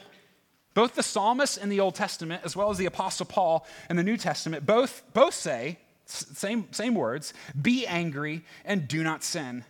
Both 0.75 0.95
the 0.95 1.03
psalmist 1.03 1.59
in 1.59 1.69
the 1.69 1.81
Old 1.81 1.95
Testament, 1.95 2.43
as 2.45 2.57
well 2.57 2.71
as 2.71 2.79
the 2.79 2.87
Apostle 2.87 3.27
Paul 3.27 3.67
in 3.91 3.97
the 3.97 4.03
New 4.03 4.17
Testament, 4.17 4.65
both, 4.65 5.03
both 5.13 5.35
say, 5.35 5.79
same, 6.07 6.69
same 6.73 6.95
words, 6.95 7.35
be 7.61 7.87
angry 7.87 8.45
and 8.65 8.89
do 8.89 9.03
not 9.03 9.23
sin. 9.23 9.65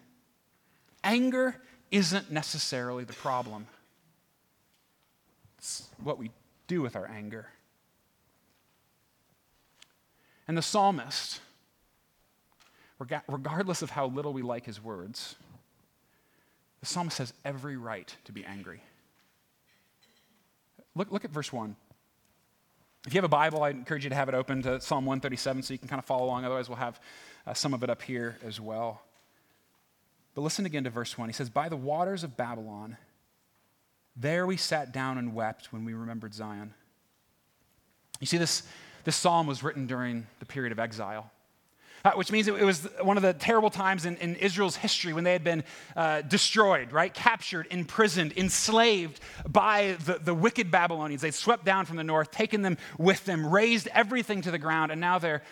Anger 1.04 1.56
isn't 1.90 2.30
necessarily 2.30 3.04
the 3.04 3.12
problem, 3.12 3.66
it's 5.58 5.88
what 6.02 6.18
we 6.18 6.30
do 6.66 6.80
with 6.80 6.96
our 6.96 7.08
anger. 7.08 7.46
And 10.52 10.58
the 10.58 10.60
psalmist, 10.60 11.40
regardless 12.98 13.80
of 13.80 13.88
how 13.88 14.08
little 14.08 14.34
we 14.34 14.42
like 14.42 14.66
his 14.66 14.84
words, 14.84 15.36
the 16.80 16.84
psalmist 16.84 17.16
has 17.16 17.32
every 17.42 17.78
right 17.78 18.14
to 18.26 18.32
be 18.32 18.44
angry. 18.44 18.82
Look, 20.94 21.10
look 21.10 21.24
at 21.24 21.30
verse 21.30 21.54
1. 21.54 21.74
If 23.06 23.14
you 23.14 23.16
have 23.16 23.24
a 23.24 23.28
Bible, 23.28 23.62
I 23.62 23.70
encourage 23.70 24.04
you 24.04 24.10
to 24.10 24.14
have 24.14 24.28
it 24.28 24.34
open 24.34 24.60
to 24.64 24.78
Psalm 24.78 25.06
137 25.06 25.62
so 25.62 25.72
you 25.72 25.78
can 25.78 25.88
kind 25.88 25.98
of 25.98 26.04
follow 26.04 26.26
along. 26.26 26.44
Otherwise, 26.44 26.68
we'll 26.68 26.76
have 26.76 27.00
uh, 27.46 27.54
some 27.54 27.72
of 27.72 27.82
it 27.82 27.88
up 27.88 28.02
here 28.02 28.36
as 28.44 28.60
well. 28.60 29.00
But 30.34 30.42
listen 30.42 30.66
again 30.66 30.84
to 30.84 30.90
verse 30.90 31.16
1. 31.16 31.30
He 31.30 31.32
says, 31.32 31.48
By 31.48 31.70
the 31.70 31.78
waters 31.78 32.24
of 32.24 32.36
Babylon, 32.36 32.98
there 34.14 34.46
we 34.46 34.58
sat 34.58 34.92
down 34.92 35.16
and 35.16 35.34
wept 35.34 35.72
when 35.72 35.86
we 35.86 35.94
remembered 35.94 36.34
Zion. 36.34 36.74
You 38.20 38.26
see, 38.26 38.36
this, 38.36 38.64
this 39.04 39.16
psalm 39.16 39.46
was 39.46 39.62
written 39.62 39.86
during 39.86 40.26
the 40.38 40.46
period 40.46 40.72
of 40.72 40.78
exile 40.78 41.30
uh, 42.04 42.12
which 42.12 42.32
means 42.32 42.48
it, 42.48 42.54
it, 42.54 42.64
was 42.64 42.88
one 43.00 43.16
of 43.16 43.22
the 43.22 43.32
terrible 43.32 43.70
times 43.70 44.04
in, 44.04 44.16
in 44.16 44.34
Israel's 44.36 44.76
history 44.76 45.12
when 45.12 45.24
they 45.24 45.32
had 45.32 45.44
been 45.44 45.62
uh, 45.94 46.22
destroyed, 46.22 46.92
right? 46.92 47.12
Captured, 47.14 47.66
imprisoned, 47.70 48.32
enslaved 48.36 49.20
by 49.48 49.96
the, 50.04 50.14
the 50.14 50.34
wicked 50.34 50.70
Babylonians. 50.70 51.22
They'd 51.22 51.34
swept 51.34 51.64
down 51.64 51.86
from 51.86 51.96
the 51.96 52.04
north, 52.04 52.30
taken 52.30 52.62
them 52.62 52.76
with 52.98 53.24
them, 53.24 53.46
razed 53.46 53.88
everything 53.92 54.42
to 54.42 54.50
the 54.50 54.58
ground, 54.58 54.90
and 54.90 55.00
now 55.00 55.18
they're, 55.18 55.42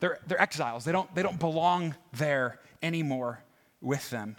they're, 0.00 0.18
they're 0.26 0.40
exiles. 0.40 0.84
They 0.84 0.92
don't, 0.92 1.12
they 1.14 1.22
don't 1.22 1.38
belong 1.38 1.94
there 2.14 2.58
anymore 2.82 3.42
with 3.82 4.08
them. 4.10 4.36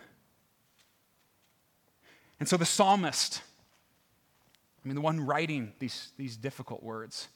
And 2.39 2.49
so 2.49 2.57
the 2.57 2.65
psalmist, 2.65 3.43
I 4.83 4.87
mean, 4.87 4.95
the 4.95 5.01
one 5.01 5.23
writing 5.23 5.73
these, 5.77 6.11
these 6.17 6.35
difficult 6.35 6.81
words, 6.81 7.27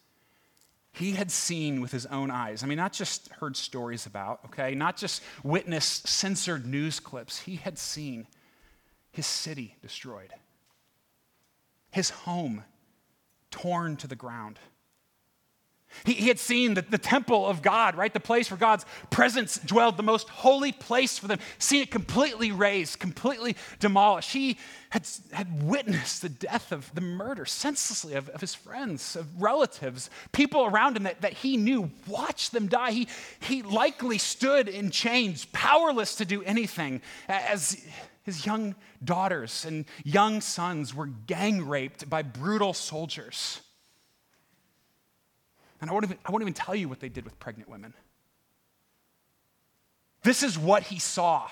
he 0.98 1.12
had 1.12 1.30
seen 1.30 1.82
with 1.82 1.92
his 1.92 2.06
own 2.06 2.32
eyes. 2.32 2.64
I 2.64 2.68
mean, 2.68 2.78
not 2.78 2.94
just 2.94 3.28
heard 3.30 3.58
stories 3.58 4.06
about, 4.06 4.40
okay, 4.46 4.74
not 4.76 4.96
just 4.96 5.22
witnessed 5.44 6.08
censored 6.08 6.66
news 6.66 7.02
clips. 7.02 7.40
He 7.40 7.58
had 7.58 7.78
seen 7.78 8.28
his 9.12 9.26
city 9.26 9.76
destroyed, 9.82 10.34
his 11.92 12.10
home 12.10 12.64
torn 13.52 13.98
to 13.98 14.08
the 14.08 14.16
ground. 14.16 14.60
He, 16.04 16.14
he 16.14 16.28
had 16.28 16.40
seen 16.40 16.74
the, 16.74 16.82
the 16.82 16.98
temple 16.98 17.48
of 17.48 17.62
God, 17.62 17.96
right? 17.96 18.14
The 18.14 18.20
place 18.20 18.52
where 18.52 18.58
God's 18.58 18.86
presence 19.10 19.58
dwelled, 19.58 19.98
the 19.98 20.04
most 20.04 20.28
holy 20.30 20.72
place 20.72 21.18
for 21.18 21.28
them, 21.28 21.40
seen 21.58 21.82
it 21.82 21.92
completely 21.92 22.52
razed, 22.52 23.00
completely 23.00 23.56
demolished. 23.80 24.32
He 24.32 24.58
had, 24.90 25.08
had 25.32 25.64
witnessed 25.64 26.22
the 26.22 26.30
death 26.30 26.72
of 26.72 26.94
the 26.94 27.02
murder 27.02 27.46
senselessly 27.46 28.14
of, 28.14 28.30
of 28.30 28.42
his 28.42 28.56
friends, 28.56 29.16
of 29.16 29.42
relatives, 29.42 30.10
people 30.32 30.66
around 30.66 30.98
him 30.98 31.04
that, 31.04 31.22
that 31.22 31.34
he 31.34 31.58
knew, 31.58 31.92
watched 32.08 32.52
them 32.52 32.68
die. 32.68 32.92
He, 32.92 33.08
he 33.40 33.62
likely 33.62 34.18
stood 34.18 34.68
in 34.68 34.92
chains, 34.92 35.46
powerless 35.46 36.16
to 36.16 36.26
do 36.26 36.44
anything, 36.44 37.02
as 37.28 37.86
his 38.24 38.46
young 38.46 38.76
daughters 39.04 39.66
and 39.66 39.86
young 40.04 40.42
sons 40.42 40.94
were 40.94 41.06
gang 41.06 41.68
raped 41.68 42.10
by 42.10 42.24
brutal 42.24 42.74
soldiers. 42.74 43.62
And 45.86 45.92
I 45.92 45.94
won't, 45.94 46.06
even, 46.06 46.18
I 46.26 46.32
won't 46.32 46.42
even 46.42 46.56
tell 46.56 46.74
you 46.74 46.90
what 46.90 47.00
they 47.00 47.10
did 47.10 47.26
with 47.26 47.38
pregnant 47.38 47.70
women. 47.70 47.94
This 50.24 50.42
is 50.42 50.58
what 50.58 50.82
he 50.82 50.98
saw. 50.98 51.48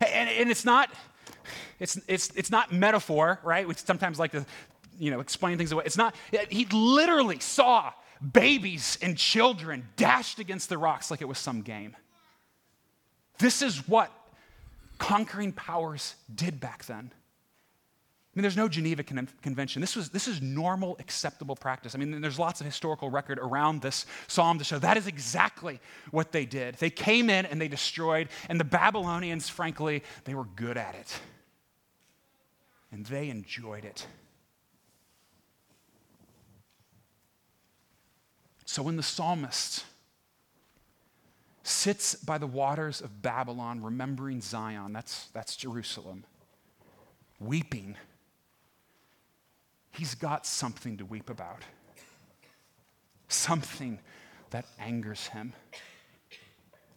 And, 0.00 0.30
and 0.30 0.48
it's 0.48 0.64
not, 0.64 0.90
it's, 1.80 1.98
it's, 2.06 2.30
it's 2.36 2.52
not 2.52 2.72
metaphor, 2.72 3.40
right? 3.42 3.66
We 3.66 3.74
sometimes 3.74 4.16
like 4.16 4.30
to, 4.30 4.46
you 4.96 5.10
know, 5.10 5.18
explain 5.18 5.58
things 5.58 5.72
away. 5.72 5.82
It's 5.84 5.96
not, 5.96 6.14
he 6.50 6.66
literally 6.66 7.40
saw 7.40 7.92
babies 8.32 8.96
and 9.02 9.18
children 9.18 9.88
dashed 9.96 10.38
against 10.38 10.68
the 10.68 10.78
rocks 10.78 11.10
like 11.10 11.20
it 11.20 11.26
was 11.26 11.38
some 11.38 11.62
game. 11.62 11.96
This 13.40 13.60
is 13.60 13.88
what 13.88 14.12
conquering 14.98 15.50
powers 15.50 16.14
did 16.32 16.60
back 16.60 16.84
then. 16.84 17.10
I 18.32 18.38
mean, 18.38 18.42
there's 18.42 18.56
no 18.56 18.68
Geneva 18.68 19.02
Con- 19.02 19.28
Convention. 19.42 19.80
This, 19.80 19.96
was, 19.96 20.10
this 20.10 20.28
is 20.28 20.40
normal, 20.40 20.96
acceptable 21.00 21.56
practice. 21.56 21.96
I 21.96 21.98
mean, 21.98 22.20
there's 22.20 22.38
lots 22.38 22.60
of 22.60 22.66
historical 22.66 23.10
record 23.10 23.40
around 23.40 23.82
this 23.82 24.06
psalm 24.28 24.58
to 24.58 24.64
show 24.64 24.78
that 24.78 24.96
is 24.96 25.08
exactly 25.08 25.80
what 26.12 26.30
they 26.30 26.44
did. 26.44 26.76
They 26.76 26.90
came 26.90 27.28
in 27.28 27.44
and 27.46 27.60
they 27.60 27.66
destroyed, 27.66 28.28
and 28.48 28.60
the 28.60 28.64
Babylonians, 28.64 29.48
frankly, 29.48 30.04
they 30.24 30.34
were 30.34 30.44
good 30.44 30.76
at 30.76 30.94
it. 30.94 31.20
And 32.92 33.04
they 33.06 33.30
enjoyed 33.30 33.84
it. 33.84 34.06
So 38.64 38.84
when 38.84 38.96
the 38.96 39.02
psalmist 39.02 39.84
sits 41.64 42.14
by 42.14 42.38
the 42.38 42.46
waters 42.46 43.00
of 43.00 43.22
Babylon, 43.22 43.82
remembering 43.82 44.40
Zion, 44.40 44.92
that's, 44.92 45.26
that's 45.32 45.56
Jerusalem, 45.56 46.22
weeping 47.40 47.96
he's 50.00 50.14
got 50.14 50.46
something 50.46 50.96
to 50.96 51.04
weep 51.04 51.28
about, 51.28 51.62
something 53.28 53.98
that 54.48 54.64
angers 54.78 55.26
him. 55.26 55.52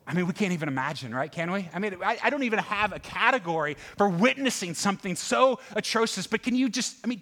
I 0.08 0.14
mean, 0.14 0.26
we 0.26 0.32
can't 0.32 0.54
even 0.54 0.70
imagine, 0.70 1.14
right? 1.14 1.30
Can 1.30 1.52
we? 1.52 1.68
I 1.74 1.80
mean, 1.80 1.98
I, 2.02 2.18
I, 2.24 2.30
don't 2.30 2.44
even 2.44 2.60
have 2.60 2.94
a 2.94 3.00
category 3.00 3.76
for 3.98 4.08
witnessing 4.08 4.74
something 4.74 5.18
so 5.18 5.60
atrocious, 5.76 6.28
but 6.28 6.44
can 6.44 6.56
you 6.56 6.70
just, 6.70 6.96
I 7.04 7.08
mean, 7.08 7.22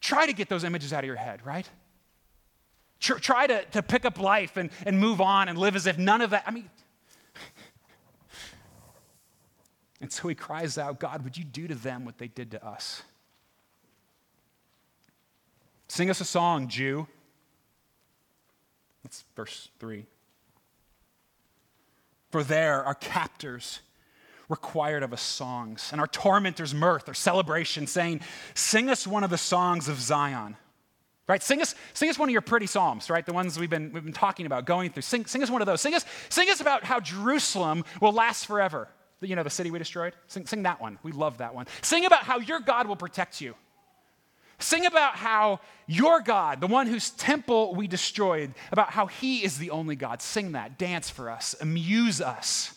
try 0.00 0.26
to 0.26 0.32
get 0.32 0.48
those 0.48 0.62
images 0.62 0.92
out 0.92 1.00
of 1.00 1.06
your 1.06 1.16
head, 1.16 1.44
right? 1.44 1.68
Tr- 3.00 3.18
try 3.18 3.48
to, 3.48 3.64
to 3.64 3.82
pick 3.82 4.04
up 4.04 4.20
life 4.20 4.56
and, 4.56 4.70
and 4.86 5.00
move 5.00 5.20
on 5.20 5.48
and 5.48 5.58
live 5.58 5.74
as 5.74 5.88
if 5.88 5.98
none 5.98 6.20
of 6.20 6.30
that, 6.30 6.44
I 6.46 6.52
mean, 6.52 6.70
and 10.00 10.12
so 10.12 10.28
he 10.28 10.36
cries 10.36 10.78
out, 10.78 11.00
God, 11.00 11.24
would 11.24 11.36
you 11.36 11.42
do 11.42 11.66
to 11.66 11.74
them 11.74 12.04
what 12.04 12.18
they 12.18 12.28
did 12.28 12.52
to 12.52 12.64
us? 12.64 13.02
Sing 15.90 16.08
us 16.08 16.20
a 16.20 16.24
song, 16.24 16.68
Jew. 16.68 17.08
That's 19.02 19.24
verse 19.34 19.70
3. 19.80 20.06
For 22.30 22.44
there 22.44 22.84
our 22.84 22.94
captors 22.94 23.80
required 24.48 25.02
of 25.02 25.12
us 25.12 25.20
songs, 25.20 25.88
and 25.90 26.00
our 26.00 26.06
tormentors 26.06 26.72
mirth 26.72 27.08
or 27.08 27.14
celebration, 27.14 27.88
saying, 27.88 28.20
Sing 28.54 28.88
us 28.88 29.04
one 29.04 29.24
of 29.24 29.30
the 29.30 29.38
songs 29.38 29.88
of 29.88 30.00
Zion. 30.00 30.56
Right? 31.26 31.42
Sing 31.42 31.60
us, 31.60 31.74
sing 31.92 32.08
us 32.08 32.20
one 32.20 32.28
of 32.28 32.32
your 32.32 32.40
pretty 32.40 32.66
psalms, 32.66 33.10
right? 33.10 33.26
The 33.26 33.32
ones 33.32 33.58
we've 33.58 33.68
been, 33.68 33.92
we've 33.92 34.04
been 34.04 34.12
talking 34.12 34.46
about, 34.46 34.66
going 34.66 34.92
through. 34.92 35.02
Sing, 35.02 35.26
sing 35.26 35.42
us 35.42 35.50
one 35.50 35.60
of 35.60 35.66
those. 35.66 35.80
Sing 35.80 35.94
us, 35.94 36.04
sing 36.28 36.48
us 36.50 36.60
about 36.60 36.84
how 36.84 37.00
Jerusalem 37.00 37.84
will 38.00 38.12
last 38.12 38.46
forever. 38.46 38.86
You 39.20 39.34
know, 39.34 39.42
the 39.42 39.50
city 39.50 39.72
we 39.72 39.80
destroyed? 39.80 40.14
Sing, 40.28 40.46
sing 40.46 40.62
that 40.62 40.80
one. 40.80 41.00
We 41.02 41.10
love 41.10 41.38
that 41.38 41.52
one. 41.52 41.66
Sing 41.82 42.04
about 42.04 42.22
how 42.22 42.38
your 42.38 42.60
God 42.60 42.86
will 42.86 42.94
protect 42.94 43.40
you. 43.40 43.56
Sing 44.60 44.86
about 44.86 45.16
how 45.16 45.60
your 45.86 46.20
God, 46.20 46.60
the 46.60 46.66
one 46.66 46.86
whose 46.86 47.10
temple 47.10 47.74
we 47.74 47.88
destroyed, 47.88 48.54
about 48.70 48.90
how 48.90 49.06
he 49.06 49.42
is 49.42 49.58
the 49.58 49.70
only 49.70 49.96
God. 49.96 50.22
Sing 50.22 50.52
that, 50.52 50.78
dance 50.78 51.10
for 51.10 51.30
us, 51.30 51.56
amuse 51.60 52.20
us. 52.20 52.74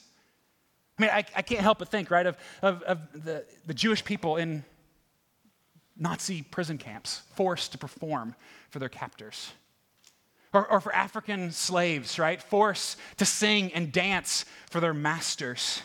I 0.97 1.01
mean, 1.01 1.11
I, 1.11 1.25
I 1.35 1.41
can't 1.41 1.61
help 1.61 1.79
but 1.79 1.89
think, 1.89 2.09
right, 2.09 2.25
of, 2.25 2.37
of, 2.61 2.81
of 2.83 2.99
the, 3.23 3.45
the 3.65 3.73
Jewish 3.73 4.03
people 4.03 4.37
in 4.37 4.63
Nazi 5.97 6.41
prison 6.41 6.77
camps, 6.77 7.21
forced 7.35 7.73
to 7.73 7.77
perform 7.77 8.35
for 8.69 8.79
their 8.79 8.89
captors. 8.89 9.51
Or, 10.53 10.67
or 10.67 10.79
for 10.79 10.93
African 10.93 11.51
slaves, 11.51 12.17
right? 12.17 12.41
Forced 12.41 12.97
to 13.17 13.25
sing 13.25 13.73
and 13.73 13.91
dance 13.91 14.45
for 14.69 14.79
their 14.79 14.93
masters. 14.93 15.81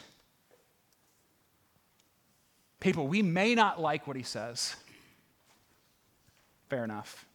People, 2.81 3.09
we 3.09 3.23
may 3.23 3.55
not 3.55 3.81
like 3.81 4.07
what 4.07 4.17
he 4.17 4.23
says. 4.23 4.77
Fair 6.69 6.85
enough. 6.85 7.27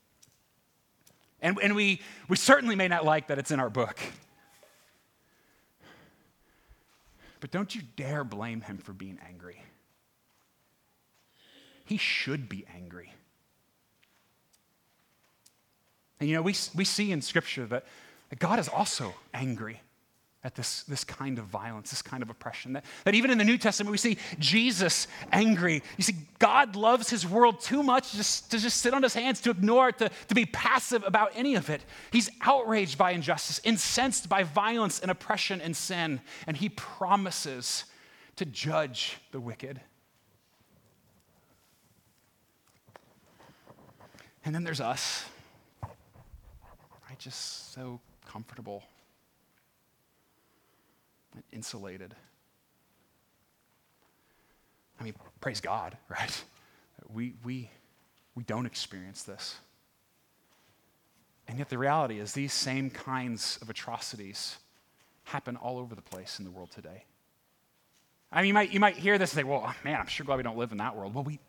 And, 1.41 1.57
and 1.61 1.75
we, 1.75 2.01
we 2.29 2.37
certainly 2.37 2.75
may 2.75 2.87
not 2.87 3.03
like 3.03 3.27
that 3.27 3.37
it's 3.37 3.51
in 3.51 3.59
our 3.59 3.69
book. 3.69 3.99
But 7.41 7.51
don't 7.51 7.75
you 7.75 7.81
dare 7.97 8.23
blame 8.23 8.61
him 8.61 8.77
for 8.77 8.93
being 8.93 9.19
angry. 9.27 9.61
He 11.83 11.97
should 11.97 12.47
be 12.47 12.65
angry. 12.73 13.11
And 16.19 16.29
you 16.29 16.35
know, 16.37 16.41
we, 16.41 16.55
we 16.73 16.85
see 16.85 17.11
in 17.11 17.21
Scripture 17.21 17.65
that, 17.65 17.85
that 18.29 18.39
God 18.39 18.59
is 18.59 18.69
also 18.69 19.13
angry 19.33 19.81
at 20.43 20.55
this, 20.55 20.83
this 20.83 21.05
kind 21.05 21.39
of 21.39 21.45
violence, 21.45 21.89
this 21.89 22.01
kind 22.01 22.21
of 22.21 22.29
oppression. 22.29 22.73
That, 22.73 22.83
that 23.05 23.15
even 23.15 23.31
in 23.31 23.37
the 23.37 23.45
New 23.45 23.57
Testament, 23.57 23.91
we 23.91 23.97
see 23.97 24.17
Jesus 24.39 25.07
angry. 25.31 25.81
You 25.97 26.03
see, 26.03 26.15
God 26.37 26.75
loves 26.75 27.09
his 27.09 27.25
world 27.25 27.61
too 27.61 27.81
much 27.81 28.11
just, 28.11 28.51
to 28.51 28.59
just 28.59 28.81
sit 28.81 28.93
on 28.93 29.03
his 29.03 29.13
hands, 29.13 29.39
to 29.41 29.51
ignore 29.51 29.89
it, 29.89 29.99
to, 29.99 30.11
to 30.27 30.35
be 30.35 30.45
passive 30.45 31.03
about 31.05 31.31
any 31.35 31.55
of 31.55 31.69
it. 31.69 31.85
He's 32.11 32.29
outraged 32.41 32.97
by 32.97 33.11
injustice, 33.11 33.61
incensed 33.63 34.27
by 34.27 34.43
violence 34.43 34.99
and 34.99 35.09
oppression 35.09 35.61
and 35.61 35.75
sin, 35.75 36.19
and 36.45 36.57
he 36.57 36.67
promises 36.67 37.85
to 38.35 38.45
judge 38.45 39.17
the 39.31 39.39
wicked. 39.39 39.79
And 44.43 44.53
then 44.53 44.65
there's 44.65 44.81
us. 44.81 45.25
I 45.81 47.15
just 47.17 47.73
so 47.73 48.01
comfortable 48.25 48.83
insulated. 51.51 52.13
I 54.99 55.03
mean, 55.03 55.15
praise 55.41 55.61
God, 55.61 55.97
right? 56.09 56.43
We, 57.11 57.33
we, 57.43 57.69
we 58.35 58.43
don't 58.43 58.65
experience 58.65 59.23
this. 59.23 59.55
And 61.47 61.59
yet, 61.59 61.69
the 61.69 61.77
reality 61.77 62.19
is, 62.19 62.31
these 62.31 62.53
same 62.53 62.89
kinds 62.89 63.59
of 63.61 63.69
atrocities 63.69 64.57
happen 65.25 65.57
all 65.57 65.77
over 65.77 65.93
the 65.93 66.01
place 66.01 66.39
in 66.39 66.45
the 66.45 66.51
world 66.51 66.71
today. 66.71 67.03
I 68.31 68.41
mean, 68.41 68.47
you 68.47 68.53
might, 68.53 68.73
you 68.73 68.79
might 68.79 68.95
hear 68.95 69.17
this 69.17 69.31
and 69.31 69.37
say, 69.39 69.43
well, 69.43 69.73
man, 69.83 69.99
I'm 69.99 70.07
sure 70.07 70.25
glad 70.25 70.37
we 70.37 70.43
don't 70.43 70.57
live 70.57 70.71
in 70.71 70.77
that 70.77 70.95
world. 70.95 71.13
Well, 71.13 71.23
we, 71.23 71.39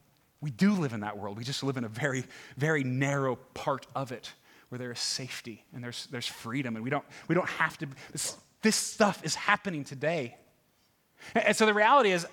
we 0.40 0.50
do 0.50 0.72
live 0.72 0.92
in 0.92 1.00
that 1.00 1.16
world. 1.16 1.38
We 1.38 1.44
just 1.44 1.62
live 1.62 1.76
in 1.76 1.84
a 1.84 1.88
very, 1.88 2.24
very 2.56 2.84
narrow 2.84 3.36
part 3.54 3.86
of 3.94 4.12
it 4.12 4.32
where 4.68 4.78
there 4.78 4.92
is 4.92 5.00
safety 5.00 5.64
and 5.72 5.82
there's, 5.82 6.06
there's 6.06 6.26
freedom. 6.26 6.76
And 6.76 6.84
we 6.84 6.90
don't, 6.90 7.04
we 7.28 7.34
don't 7.34 7.48
have 7.48 7.78
to, 7.78 7.86
this, 8.64 8.74
stuff 8.74 9.24
is 9.24 9.34
happening 9.34 9.84
today. 9.84 10.36
And 11.34 11.54
so 11.54 11.66
the 11.66 11.74
reality 11.74 12.10
is, 12.10 12.26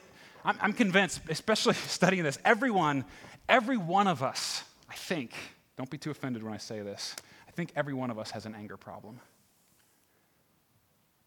I'm, 0.43 0.57
I'm 0.61 0.73
convinced, 0.73 1.21
especially 1.29 1.73
studying 1.87 2.23
this, 2.23 2.39
everyone, 2.43 3.05
every 3.47 3.77
one 3.77 4.07
of 4.07 4.23
us, 4.23 4.63
I 4.89 4.95
think, 4.95 5.35
don't 5.77 5.89
be 5.89 5.97
too 5.97 6.09
offended 6.09 6.41
when 6.41 6.53
I 6.53 6.57
say 6.57 6.81
this, 6.81 7.15
I 7.47 7.51
think 7.51 7.73
every 7.75 7.93
one 7.93 8.09
of 8.09 8.17
us 8.17 8.31
has 8.31 8.45
an 8.45 8.55
anger 8.55 8.77
problem. 8.77 9.19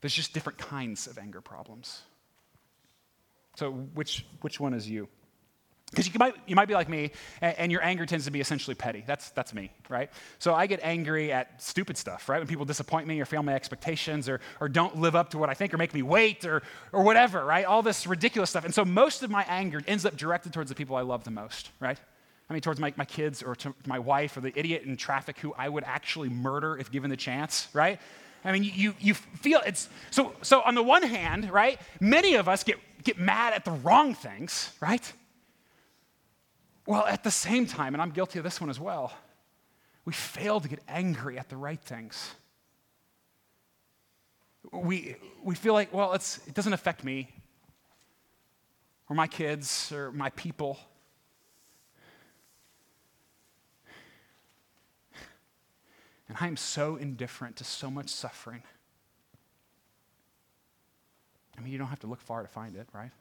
There's 0.01 0.15
just 0.15 0.33
different 0.33 0.59
kinds 0.59 1.07
of 1.07 1.19
anger 1.19 1.41
problems. 1.41 2.03
So, 3.57 3.71
which, 3.71 4.27
which 4.41 4.59
one 4.59 4.75
is 4.75 4.89
you? 4.89 5.09
Because 5.95 6.13
you 6.13 6.19
might, 6.19 6.35
you 6.47 6.57
might 6.57 6.67
be 6.67 6.75
like 6.75 6.89
me, 6.89 7.13
and, 7.41 7.57
and, 7.59 7.73
your 7.73 7.83
anger 7.83 8.05
tends 8.05 8.25
to 8.25 8.31
be 8.31 8.41
essentially 8.41 8.75
petty. 8.75 9.05
That's, 9.07 9.31
that's 9.31 9.55
me, 9.55 9.71
right? 9.89 10.11
So 10.39 10.55
I 10.55 10.67
get 10.67 10.81
angry 10.83 11.33
at 11.33 11.63
stupid 11.63 11.97
stuff, 11.97 12.29
right? 12.29 12.39
When 12.39 12.49
people 12.49 12.65
disappoint 12.65 13.07
me 13.07 13.21
or 13.21 13.25
fail 13.25 13.43
my 13.43 13.55
expectations 13.55 14.29
or, 14.29 14.41
or 14.61 14.69
don't 14.69 14.97
live 14.97 15.15
up 15.15 15.31
to 15.31 15.39
what 15.39 15.49
I 15.49 15.55
think 15.55 15.73
or 15.73 15.79
make 15.79 15.95
me 15.95 16.03
wait 16.03 16.45
or, 16.45 16.63
or 16.93 17.03
whatever, 17.03 17.45
right? 17.45 17.65
All 17.65 17.83
this 17.83 18.07
ridiculous 18.07 18.51
stuff. 18.51 18.65
And 18.65 18.75
so 18.75 18.85
most 18.85 19.23
of 19.23 19.31
my 19.31 19.45
anger 19.49 19.81
ends 19.87 20.05
up 20.05 20.17
directed 20.17 20.53
towards 20.53 20.69
the 20.69 20.75
people 20.75 20.97
I 20.97 21.03
love 21.03 21.25
the 21.25 21.31
most, 21.31 21.71
right? 21.81 21.99
I 22.49 22.53
mean, 22.53 22.61
towards 22.61 22.81
my, 22.81 22.93
my 22.97 23.05
kids 23.05 23.43
or 23.43 23.55
to 23.57 23.75
my 23.87 23.99
wife 23.99 24.37
or 24.37 24.41
the 24.41 24.53
idiot 24.59 24.83
in 24.83 24.97
traffic 24.97 25.39
who 25.39 25.55
I 25.57 25.69
would 25.69 25.85
actually 25.85 26.29
murder 26.29 26.77
if 26.77 26.91
given 26.91 27.11
the 27.11 27.17
chance, 27.17 27.69
right? 27.73 28.01
I 28.45 28.53
mean, 28.53 28.65
you, 28.65 28.95
you 29.01 29.15
feel 29.15 29.61
it's 29.67 29.89
so, 30.11 30.35
so 30.43 30.61
on 30.63 30.75
the 30.75 30.83
one 30.83 31.03
hand, 31.03 31.51
right, 31.51 31.81
many 32.01 32.35
of 32.35 32.49
us 32.49 32.63
get, 32.63 32.77
get 33.03 33.19
mad 33.19 33.55
at 33.55 33.65
the 33.65 33.71
wrong 33.71 34.15
things, 34.15 34.71
right? 34.81 35.13
Well, 36.87 37.07
at 37.07 37.25
the 37.25 37.31
same 37.31 37.67
time, 37.67 37.95
and 37.95 38.03
I'm 38.03 38.11
guilty 38.11 38.39
of 38.39 38.45
this 38.45 38.61
one 38.61 38.69
as 38.69 38.79
well, 38.79 39.13
we 40.05 40.13
fail 40.13 40.61
to 40.61 40.69
get 40.69 40.81
angry 40.87 41.39
at 41.39 41.49
the 41.49 41.57
right 41.57 41.81
things. 41.81 42.35
We, 44.71 45.17
we 45.43 45.55
feel 45.55 45.73
like, 45.73 45.93
well, 45.93 46.13
it 46.13 46.41
doesn't 46.53 46.73
affect 46.73 47.05
me 47.05 47.31
or 49.09 49.17
my 49.17 49.27
kids 49.27 49.93
or 49.93 50.13
my 50.13 50.31
people. 50.31 50.79
And 56.29 56.37
I 56.41 56.49
am 56.49 56.57
so 56.57 56.97
indifferent 56.97 57.57
to 57.57 57.65
so 57.65 57.91
much 57.91 58.09
suffering. 58.09 58.63
I 61.57 61.61
mean, 61.61 61.73
you 61.73 61.79
don't 61.79 61.89
have 61.89 62.01
to 62.01 62.07
look 62.07 62.21
far 62.21 62.43
to 62.43 62.49
find 62.49 62.77
it, 62.77 62.89
right? 62.93 63.13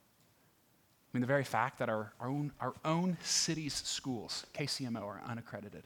I 1.13 1.17
mean, 1.17 1.21
the 1.21 1.27
very 1.27 1.43
fact 1.43 1.77
that 1.77 1.89
our, 1.89 2.11
our, 2.19 2.27
own, 2.27 2.51
our 2.59 2.73
own 2.83 3.17
city's 3.21 3.75
schools, 3.75 4.47
KCMO, 4.55 5.03
are 5.03 5.21
unaccredited. 5.27 5.83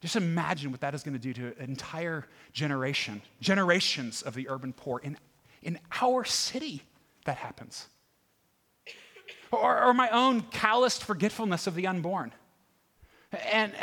Just 0.00 0.16
imagine 0.16 0.70
what 0.70 0.80
that 0.80 0.94
is 0.94 1.02
going 1.02 1.12
to 1.14 1.18
do 1.18 1.34
to 1.34 1.48
an 1.62 1.68
entire 1.68 2.24
generation, 2.52 3.20
generations 3.40 4.22
of 4.22 4.34
the 4.34 4.48
urban 4.48 4.72
poor 4.72 5.00
in, 5.00 5.18
in 5.62 5.78
our 6.00 6.24
city 6.24 6.82
that 7.26 7.36
happens. 7.36 7.88
Or, 9.50 9.82
or 9.82 9.92
my 9.92 10.08
own 10.10 10.42
calloused 10.42 11.04
forgetfulness 11.04 11.66
of 11.66 11.74
the 11.74 11.86
unborn. 11.86 12.32
And, 13.52 13.74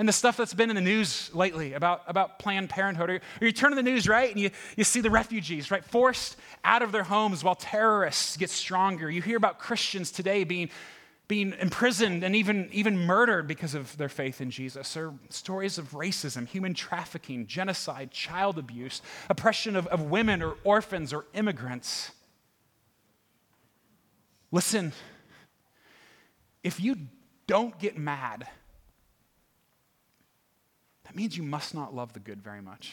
and 0.00 0.08
the 0.08 0.14
stuff 0.14 0.38
that's 0.38 0.54
been 0.54 0.70
in 0.70 0.76
the 0.76 0.80
news 0.80 1.30
lately 1.34 1.74
about, 1.74 2.04
about 2.06 2.38
Planned 2.38 2.70
Parenthood. 2.70 3.10
Or, 3.10 3.14
or 3.16 3.46
you 3.46 3.52
turn 3.52 3.68
to 3.72 3.76
the 3.76 3.82
news, 3.82 4.08
right, 4.08 4.30
and 4.30 4.40
you, 4.40 4.50
you 4.74 4.82
see 4.82 5.02
the 5.02 5.10
refugees, 5.10 5.70
right, 5.70 5.84
forced 5.84 6.38
out 6.64 6.80
of 6.80 6.90
their 6.90 7.02
homes 7.02 7.44
while 7.44 7.54
terrorists 7.54 8.38
get 8.38 8.48
stronger. 8.48 9.10
You 9.10 9.20
hear 9.20 9.36
about 9.36 9.58
Christians 9.58 10.10
today 10.10 10.44
being, 10.44 10.70
being 11.28 11.52
imprisoned 11.60 12.24
and 12.24 12.34
even, 12.34 12.70
even 12.72 12.96
murdered 12.96 13.46
because 13.46 13.74
of 13.74 13.94
their 13.98 14.08
faith 14.08 14.40
in 14.40 14.50
Jesus, 14.50 14.96
or 14.96 15.12
stories 15.28 15.76
of 15.76 15.90
racism, 15.90 16.48
human 16.48 16.72
trafficking, 16.72 17.46
genocide, 17.46 18.10
child 18.10 18.58
abuse, 18.58 19.02
oppression 19.28 19.76
of, 19.76 19.86
of 19.88 20.04
women 20.04 20.42
or 20.42 20.56
orphans 20.64 21.12
or 21.12 21.26
immigrants. 21.34 22.12
Listen, 24.50 24.92
if 26.64 26.80
you 26.80 26.96
don't 27.46 27.78
get 27.78 27.98
mad 27.98 28.48
that 31.10 31.16
means 31.16 31.36
you 31.36 31.42
must 31.42 31.74
not 31.74 31.92
love 31.92 32.12
the 32.12 32.20
good 32.20 32.40
very 32.40 32.62
much. 32.62 32.92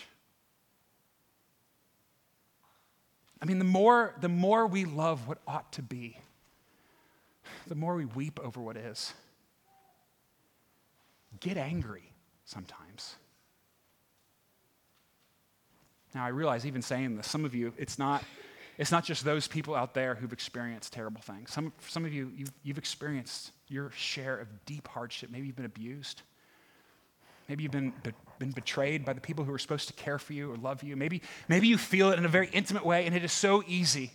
I 3.39 3.45
mean, 3.45 3.59
the 3.59 3.63
more, 3.63 4.15
the 4.21 4.27
more 4.27 4.65
we 4.65 4.85
love 4.85 5.27
what 5.27 5.37
ought 5.47 5.71
to 5.73 5.83
be, 5.83 6.17
the 7.67 7.75
more 7.75 7.93
we 7.93 8.05
weep 8.05 8.39
over 8.43 8.59
what 8.59 8.75
is. 8.75 9.13
Get 11.39 11.57
angry 11.57 12.11
sometimes. 12.43 13.17
Now, 16.15 16.25
I 16.25 16.29
realize 16.29 16.65
even 16.65 16.81
saying 16.81 17.17
this, 17.17 17.27
some 17.27 17.45
of 17.45 17.53
you, 17.53 17.71
it's 17.77 17.99
not, 17.99 18.23
it's 18.79 18.91
not 18.91 19.03
just 19.03 19.23
those 19.23 19.47
people 19.47 19.75
out 19.75 19.93
there 19.93 20.15
who've 20.15 20.33
experienced 20.33 20.91
terrible 20.91 21.21
things. 21.21 21.53
Some, 21.53 21.71
some 21.87 22.03
of 22.03 22.11
you, 22.11 22.31
you've, 22.35 22.51
you've 22.63 22.77
experienced 22.79 23.51
your 23.67 23.91
share 23.91 24.39
of 24.39 24.47
deep 24.65 24.87
hardship. 24.87 25.29
Maybe 25.29 25.45
you've 25.45 25.55
been 25.55 25.65
abused. 25.65 26.23
Maybe 27.47 27.63
you've 27.63 27.71
been, 27.71 27.93
be, 28.03 28.11
been 28.39 28.51
betrayed 28.51 29.05
by 29.05 29.13
the 29.13 29.21
people 29.21 29.45
who 29.45 29.53
are 29.53 29.59
supposed 29.59 29.87
to 29.87 29.93
care 29.93 30.19
for 30.19 30.33
you 30.33 30.51
or 30.51 30.57
love 30.57 30.83
you. 30.83 30.95
Maybe, 30.95 31.21
maybe 31.47 31.67
you 31.67 31.77
feel 31.77 32.11
it 32.11 32.19
in 32.19 32.25
a 32.25 32.29
very 32.29 32.49
intimate 32.51 32.85
way, 32.85 33.05
and 33.05 33.15
it 33.15 33.23
is 33.23 33.31
so 33.31 33.63
easy 33.67 34.11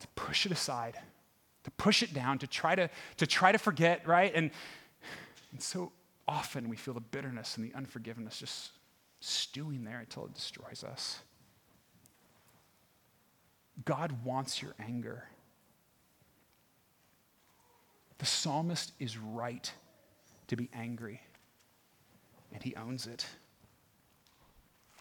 to 0.00 0.06
push 0.14 0.46
it 0.46 0.52
aside, 0.52 0.96
to 1.64 1.70
push 1.72 2.02
it 2.02 2.14
down, 2.14 2.38
to 2.38 2.46
try 2.46 2.74
to, 2.74 2.88
to, 3.18 3.26
try 3.26 3.52
to 3.52 3.58
forget, 3.58 4.06
right? 4.06 4.32
And, 4.34 4.50
and 5.52 5.62
so 5.62 5.92
often 6.26 6.68
we 6.68 6.76
feel 6.76 6.94
the 6.94 7.00
bitterness 7.00 7.56
and 7.56 7.70
the 7.70 7.76
unforgiveness 7.76 8.38
just 8.38 8.70
stewing 9.20 9.84
there 9.84 9.98
until 9.98 10.24
it 10.24 10.34
destroys 10.34 10.84
us. 10.84 11.20
God 13.84 14.24
wants 14.24 14.62
your 14.62 14.74
anger. 14.78 15.24
The 18.18 18.26
psalmist 18.26 18.92
is 18.98 19.18
right 19.18 19.70
to 20.46 20.56
be 20.56 20.70
angry 20.72 21.20
and 22.54 22.62
he 22.62 22.74
owns 22.76 23.06
it. 23.06 23.26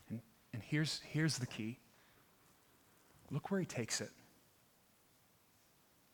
And, 0.09 0.19
and 0.51 0.61
here's, 0.61 0.99
here's 1.07 1.37
the 1.37 1.47
key 1.47 1.77
look 3.31 3.49
where 3.49 3.59
he 3.59 3.65
takes 3.65 3.99
it. 3.99 4.11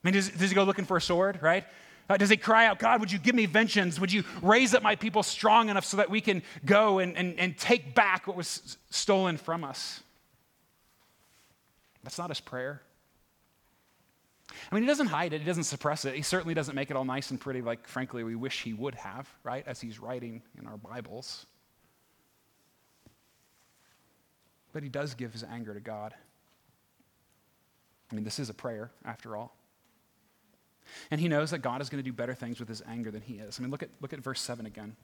I 0.01 0.07
mean, 0.07 0.13
does, 0.13 0.29
does 0.29 0.49
he 0.49 0.55
go 0.55 0.63
looking 0.63 0.85
for 0.85 0.95
a 0.95 1.01
sword, 1.01 1.39
right? 1.41 1.65
Uh, 2.09 2.15
does 2.15 2.29
he 2.29 2.37
cry 2.37 2.65
out, 2.65 2.79
God, 2.79 3.01
would 3.01 3.11
you 3.11 3.19
give 3.19 3.35
me 3.35 3.45
vengeance? 3.45 3.99
Would 3.99 4.13
you 4.13 4.23
raise 4.41 4.73
up 4.73 4.81
my 4.81 4.95
people 4.95 5.21
strong 5.21 5.67
enough 5.67 5.83
so 5.83 5.97
that 5.97 6.09
we 6.09 6.21
can 6.21 6.41
go 6.65 6.99
and, 6.99 7.17
and, 7.17 7.37
and 7.37 7.57
take 7.57 7.93
back 7.93 8.25
what 8.25 8.37
was 8.37 8.77
stolen 8.89 9.35
from 9.35 9.65
us? 9.65 10.01
That's 12.03 12.17
not 12.17 12.29
his 12.29 12.39
prayer. 12.39 12.81
I 14.71 14.75
mean, 14.75 14.83
he 14.83 14.87
doesn't 14.87 15.07
hide 15.07 15.33
it, 15.33 15.39
he 15.39 15.45
doesn't 15.45 15.63
suppress 15.63 16.05
it. 16.05 16.15
He 16.15 16.21
certainly 16.21 16.53
doesn't 16.53 16.75
make 16.75 16.89
it 16.91 16.97
all 16.97 17.05
nice 17.05 17.31
and 17.31 17.39
pretty, 17.39 17.61
like, 17.61 17.87
frankly, 17.87 18.23
we 18.23 18.35
wish 18.35 18.63
he 18.63 18.73
would 18.73 18.95
have, 18.95 19.29
right, 19.43 19.63
as 19.67 19.81
he's 19.81 19.99
writing 19.99 20.41
in 20.59 20.67
our 20.67 20.77
Bibles. 20.77 21.45
But 24.73 24.83
he 24.83 24.89
does 24.89 25.13
give 25.13 25.33
his 25.33 25.43
anger 25.43 25.73
to 25.73 25.79
God. 25.79 26.13
I 28.11 28.15
mean, 28.15 28.23
this 28.23 28.39
is 28.39 28.49
a 28.49 28.53
prayer, 28.53 28.91
after 29.05 29.35
all. 29.35 29.55
And 31.11 31.21
he 31.21 31.27
knows 31.27 31.51
that 31.51 31.59
God 31.59 31.81
is 31.81 31.89
going 31.89 32.03
to 32.03 32.09
do 32.09 32.13
better 32.13 32.33
things 32.33 32.59
with 32.59 32.67
his 32.67 32.81
anger 32.87 33.11
than 33.11 33.21
he 33.21 33.35
is. 33.35 33.59
I 33.59 33.61
mean, 33.61 33.71
look 33.71 33.83
at, 33.83 33.89
look 34.01 34.13
at 34.13 34.19
verse 34.19 34.41
7 34.41 34.65
again. 34.65 34.95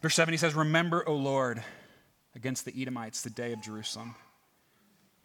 Verse 0.00 0.14
7, 0.14 0.32
he 0.32 0.38
says, 0.38 0.54
Remember, 0.54 1.06
O 1.08 1.14
Lord, 1.14 1.62
against 2.34 2.64
the 2.64 2.80
Edomites 2.80 3.22
the 3.22 3.30
day 3.30 3.52
of 3.52 3.62
Jerusalem. 3.62 4.14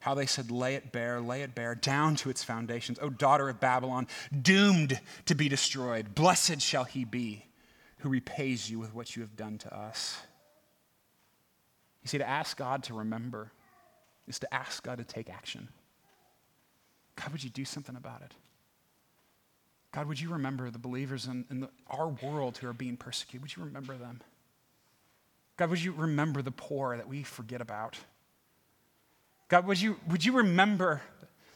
How 0.02 0.16
they 0.16 0.26
said, 0.26 0.52
Lay 0.52 0.76
it 0.76 0.92
bare, 0.92 1.22
lay 1.22 1.44
it 1.44 1.56
bare, 1.56 1.76
down 1.76 2.16
to 2.18 2.30
its 2.30 2.44
foundations. 2.44 3.00
O 3.02 3.10
daughter 3.10 3.48
of 3.50 3.60
Babylon, 3.60 4.08
doomed 4.42 5.00
to 5.28 5.36
be 5.36 5.48
destroyed. 5.48 6.14
Blessed 6.14 6.60
shall 6.60 6.84
he 6.84 7.06
be 7.06 7.46
who 8.00 8.10
repays 8.10 8.70
you 8.70 8.80
with 8.80 8.94
what 8.94 9.16
you 9.16 9.22
have 9.22 9.36
done 9.36 9.58
to 9.60 9.76
us. 9.76 10.20
You 12.02 12.08
see, 12.08 12.18
to 12.18 12.28
ask 12.28 12.58
God 12.58 12.84
to 12.84 12.96
remember 12.96 13.52
is 14.28 14.40
to 14.40 14.54
ask 14.54 14.84
God 14.84 14.98
to 14.98 15.04
take 15.04 15.30
action. 15.30 15.70
God, 17.16 17.32
would 17.32 17.44
you 17.44 17.50
do 17.52 17.64
something 17.64 17.96
about 17.96 18.22
it? 18.22 18.34
God, 19.92 20.08
would 20.08 20.20
you 20.20 20.32
remember 20.32 20.72
the 20.72 20.80
believers 20.80 21.28
in, 21.28 21.46
in 21.52 21.60
the, 21.60 21.70
our 21.88 22.08
world 22.08 22.58
who 22.58 22.68
are 22.68 22.74
being 22.74 22.98
persecuted? 22.98 23.42
Would 23.42 23.56
you 23.56 23.64
remember 23.66 23.96
them? 23.96 24.22
God, 25.58 25.70
would 25.70 25.84
you 25.84 25.92
remember 25.92 26.42
the 26.42 26.52
poor 26.52 26.98
that 26.98 27.08
we 27.08 27.24
forget 27.24 27.62
about? 27.62 28.00
God, 29.52 29.68
would 29.68 29.82
you, 29.82 29.98
would 30.08 30.24
you 30.24 30.32
remember 30.32 31.02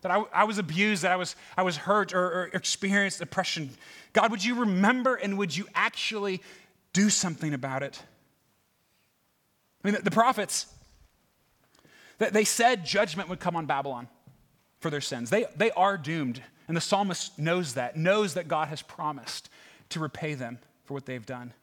that 0.02 0.12
I, 0.12 0.22
I 0.34 0.44
was 0.44 0.58
abused, 0.58 1.04
that 1.04 1.14
I 1.14 1.16
was, 1.16 1.38
I 1.56 1.64
was 1.64 1.78
hurt 1.78 2.14
or, 2.14 2.26
or 2.26 2.50
experienced 2.52 3.22
oppression? 3.22 3.70
God, 4.12 4.32
would 4.32 4.44
you 4.44 4.56
remember 4.56 5.16
and 5.16 5.38
would 5.38 5.56
you 5.56 5.66
actually 5.74 6.42
do 6.92 7.10
something 7.10 7.54
about 7.54 7.84
it? 7.84 8.04
I 9.82 9.88
mean, 9.88 9.96
the, 9.96 10.02
the 10.02 10.12
prophets, 10.12 10.66
they 12.18 12.44
said 12.44 12.86
judgment 12.86 13.30
would 13.30 13.40
come 13.40 13.56
on 13.56 13.66
Babylon 13.66 14.10
for 14.82 14.90
their 14.90 15.00
sins. 15.00 15.30
They, 15.30 15.46
they 15.56 15.72
are 15.72 15.98
doomed. 15.98 16.44
And 16.68 16.76
the 16.76 16.82
psalmist 16.82 17.40
knows 17.40 17.76
that, 17.76 17.96
knows 17.96 18.34
that 18.34 18.50
God 18.50 18.68
has 18.68 18.82
promised 18.82 19.50
to 19.90 20.02
repay 20.02 20.34
them 20.34 20.60
for 20.84 20.96
what 20.96 21.06
they've 21.06 21.26
done. 21.26 21.54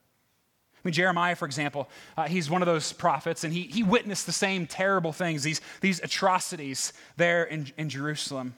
I 0.82 0.88
mean, 0.88 0.94
Jeremiah, 0.94 1.36
for 1.36 1.46
example, 1.46 1.88
uh, 2.16 2.26
he's 2.26 2.50
one 2.50 2.60
of 2.60 2.66
those 2.66 2.92
prophets, 2.92 3.44
and 3.44 3.52
he, 3.52 3.62
he 3.62 3.84
witnessed 3.84 4.26
the 4.26 4.32
same 4.32 4.66
terrible 4.66 5.12
things, 5.12 5.44
these, 5.44 5.60
these 5.80 6.00
atrocities 6.02 6.92
there 7.16 7.44
in, 7.44 7.68
in 7.76 7.88
Jerusalem. 7.88 8.56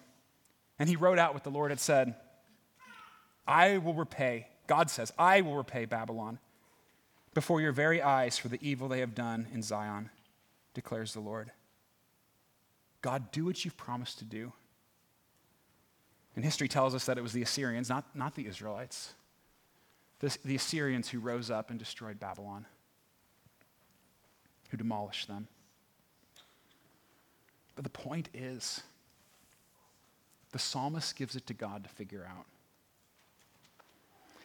And 0.79 0.89
he 0.89 0.97
wrote 0.97 1.19
out 1.19 1.35
what 1.35 1.45
the 1.45 1.51
Lord 1.51 1.71
had 1.71 1.81
said 1.81 2.15
I 3.47 3.77
will 3.77 3.93
repay, 3.93 4.47
God 4.67 4.89
says, 4.89 5.13
I 5.19 5.43
will 5.43 5.57
repay 5.57 5.85
Babylon 5.85 6.39
before 7.35 7.61
your 7.61 7.73
very 7.73 8.01
eyes 8.01 8.39
for 8.39 8.49
the 8.49 8.59
evil 8.63 8.89
they 8.89 9.01
have 9.01 9.15
done 9.15 9.47
in 9.53 9.61
Zion, 9.63 10.09
declares 10.73 11.13
the 11.13 11.21
Lord. 11.21 11.51
God, 13.03 13.31
do 13.33 13.45
what 13.45 13.63
you've 13.65 13.77
promised 13.77 14.19
to 14.21 14.25
do. 14.25 14.55
And 16.35 16.45
history 16.45 16.69
tells 16.69 16.95
us 16.95 17.05
that 17.05 17.19
it 17.19 17.23
was 17.23 17.35
the 17.35 17.43
Assyrians, 17.43 17.91
not, 17.91 18.17
not 18.17 18.35
the 18.35 18.47
Israelites, 18.47 19.13
the, 20.25 20.39
the 20.45 20.55
Assyrians 20.55 21.11
who 21.11 21.19
rose 21.19 21.51
up 21.51 21.69
and 21.69 21.79
destroyed 21.79 22.19
Babylon, 22.19 22.65
who 24.71 24.79
demolished 24.79 25.29
them. 25.29 25.49
But 27.75 27.85
the 27.85 27.91
point 27.91 28.31
is, 28.33 28.81
the 30.53 30.59
psalmist 30.59 31.17
gives 31.17 31.37
it 31.37 31.47
to 31.49 31.55
God 31.55 31.85
to 31.85 31.91
figure 31.91 32.27
out. 32.27 32.47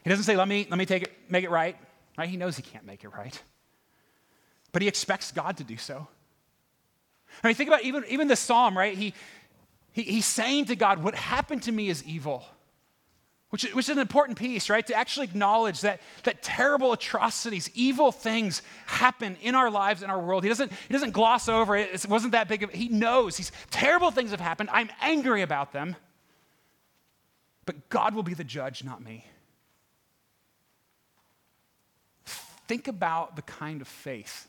He 0.03 0.09
doesn't 0.09 0.25
say, 0.25 0.35
let 0.35 0.49
me, 0.49 0.67
let 0.69 0.77
me 0.77 0.85
take 0.85 1.03
it, 1.03 1.13
make 1.29 1.45
it 1.45 1.49
right. 1.49 1.77
right. 2.17 2.27
He 2.27 2.35
knows 2.35 2.57
he 2.57 2.63
can't 2.63 2.85
make 2.85 3.05
it 3.05 3.09
right. 3.09 3.41
But 4.73 4.81
he 4.81 4.87
expects 4.87 5.31
God 5.31 5.57
to 5.57 5.63
do 5.63 5.77
so. 5.77 6.07
I 7.41 7.47
mean, 7.47 7.55
think 7.55 7.69
about 7.69 7.83
even, 7.83 8.03
even 8.09 8.27
the 8.27 8.35
psalm, 8.35 8.77
right? 8.77 8.97
He, 8.97 9.13
he, 9.93 10.01
he's 10.01 10.25
saying 10.25 10.65
to 10.65 10.75
God, 10.75 11.01
What 11.03 11.15
happened 11.15 11.63
to 11.63 11.71
me 11.71 11.87
is 11.87 12.03
evil. 12.03 12.43
Which, 13.49 13.63
which 13.73 13.85
is 13.85 13.89
an 13.89 13.99
important 13.99 14.37
piece, 14.37 14.69
right? 14.69 14.85
To 14.85 14.93
actually 14.93 15.25
acknowledge 15.25 15.81
that, 15.81 16.01
that 16.23 16.43
terrible 16.43 16.93
atrocities, 16.93 17.69
evil 17.73 18.11
things 18.11 18.61
happen 18.85 19.37
in 19.41 19.55
our 19.55 19.71
lives, 19.71 20.03
in 20.03 20.09
our 20.11 20.19
world. 20.19 20.43
He 20.43 20.49
doesn't, 20.49 20.71
he 20.71 20.93
doesn't 20.93 21.11
gloss 21.11 21.49
over 21.49 21.75
it. 21.75 21.89
It 21.91 22.07
wasn't 22.07 22.33
that 22.33 22.47
big 22.47 22.61
of 22.61 22.71
He 22.71 22.89
knows 22.89 23.37
these 23.37 23.51
terrible 23.71 24.11
things 24.11 24.31
have 24.31 24.39
happened. 24.39 24.69
I'm 24.71 24.91
angry 25.01 25.41
about 25.41 25.73
them. 25.73 25.95
But 27.65 27.89
God 27.89 28.13
will 28.13 28.23
be 28.23 28.35
the 28.35 28.43
judge, 28.43 28.83
not 28.83 29.03
me. 29.03 29.25
Think 32.67 32.87
about 32.87 33.35
the 33.35 33.41
kind 33.41 33.81
of 33.81 33.87
faith 33.87 34.47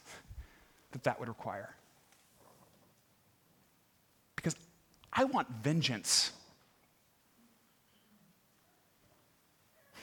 that 0.93 1.05
that 1.05 1.19
would 1.19 1.29
require. 1.29 1.75
Because 4.37 4.55
I 5.11 5.25
want 5.25 5.49
vengeance. 5.63 6.33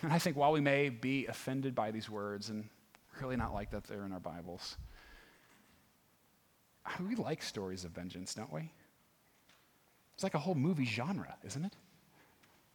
And 0.01 0.11
I 0.13 0.19
think 0.19 0.35
while 0.35 0.51
we 0.51 0.61
may 0.61 0.89
be 0.89 1.25
offended 1.27 1.75
by 1.75 1.91
these 1.91 2.09
words 2.09 2.49
and 2.49 2.69
really 3.21 3.35
not 3.35 3.53
like 3.53 3.71
that 3.71 3.83
they're 3.85 4.05
in 4.05 4.11
our 4.11 4.19
Bibles, 4.19 4.77
we 7.07 7.15
like 7.15 7.43
stories 7.43 7.83
of 7.83 7.91
vengeance, 7.91 8.33
don't 8.33 8.51
we? 8.51 8.71
It's 10.15 10.23
like 10.23 10.33
a 10.33 10.39
whole 10.39 10.55
movie 10.55 10.85
genre, 10.85 11.35
isn't 11.45 11.63
it? 11.63 11.73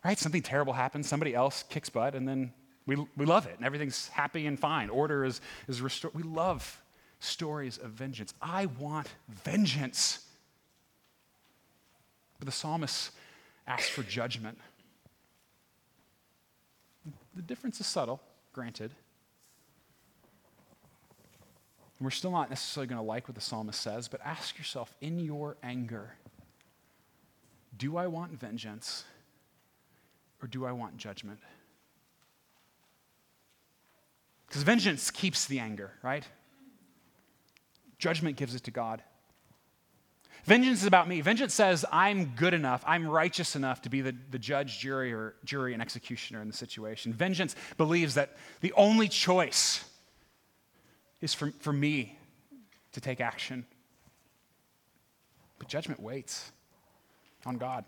Right? 0.05 0.19
Something 0.19 0.43
terrible 0.43 0.73
happens, 0.73 1.09
somebody 1.09 1.35
else 1.35 1.65
kicks 1.69 1.89
butt, 1.89 2.15
and 2.15 2.27
then 2.27 2.53
we, 2.87 2.97
we 3.17 3.25
love 3.25 3.47
it, 3.47 3.55
and 3.57 3.65
everything's 3.65 4.09
happy 4.09 4.47
and 4.47 4.59
fine. 4.59 4.91
Order 4.91 5.25
is, 5.25 5.41
is 5.69 5.81
restored. 5.81 6.15
We 6.15 6.23
love 6.23 6.81
stories 7.21 7.79
of 7.79 7.91
vengeance. 7.91 8.35
I 8.43 8.67
want 8.67 9.09
vengeance. 9.29 10.27
But 12.39 12.47
the 12.47 12.53
psalmist 12.53 13.13
asks 13.67 13.89
for 13.89 14.03
judgment. 14.03 14.59
The 17.35 17.43
difference 17.43 17.81
is 17.81 17.87
subtle, 17.87 18.21
granted. 18.53 18.93
We're 22.01 22.11
still 22.11 22.33
not 22.33 22.51
necessarily 22.51 22.89
going 22.89 22.99
to 22.99 23.07
like 23.07 23.29
what 23.29 23.37
the 23.37 23.41
psalmist 23.41 23.81
says, 23.81 24.09
but 24.09 24.21
ask 24.25 24.59
yourself 24.59 24.95
in 25.01 25.21
your 25.21 25.57
anger 25.63 26.17
do 27.79 27.97
I 27.97 28.07
want 28.07 28.39
vengeance 28.39 29.05
or 30.43 30.47
do 30.47 30.67
I 30.67 30.73
want 30.73 30.97
judgment? 30.99 31.41
Because 34.47 34.63
vengeance 34.63 35.11
keeps 35.11 35.47
the 35.47 35.59
anger, 35.59 35.93
right? 36.03 36.25
Judgment 37.99 38.37
gives 38.37 38.55
it 38.55 38.63
to 38.65 38.71
God. 38.71 39.03
Vengeance 40.45 40.81
is 40.81 40.87
about 40.87 41.09
me. 41.09 41.21
Vengeance 41.21 41.55
says 41.55 41.85
I'm 41.93 42.33
good 42.37 42.55
enough, 42.55 42.83
I'm 42.87 43.07
righteous 43.07 43.55
enough 43.55 43.83
to 43.83 43.91
be 43.91 44.01
the, 44.01 44.15
the 44.31 44.39
judge, 44.39 44.81
jury, 44.81 45.13
or 45.13 45.35
jury 45.45 45.73
and 45.73 45.81
executioner 45.81 46.43
in 46.43 46.49
the 46.49 46.57
situation. 46.57 47.13
Vengeance 47.13 47.55
believes 47.77 48.15
that 48.15 48.37
the 48.61 48.73
only 48.73 49.09
choice 49.09 49.85
is 51.21 51.33
for, 51.33 51.53
for 51.61 51.73
me 51.73 52.19
to 52.93 53.01
take 53.01 53.21
action. 53.21 53.65
But 55.59 55.69
judgment 55.69 56.01
waits 56.01 56.51
on 57.47 57.57
God. 57.57 57.85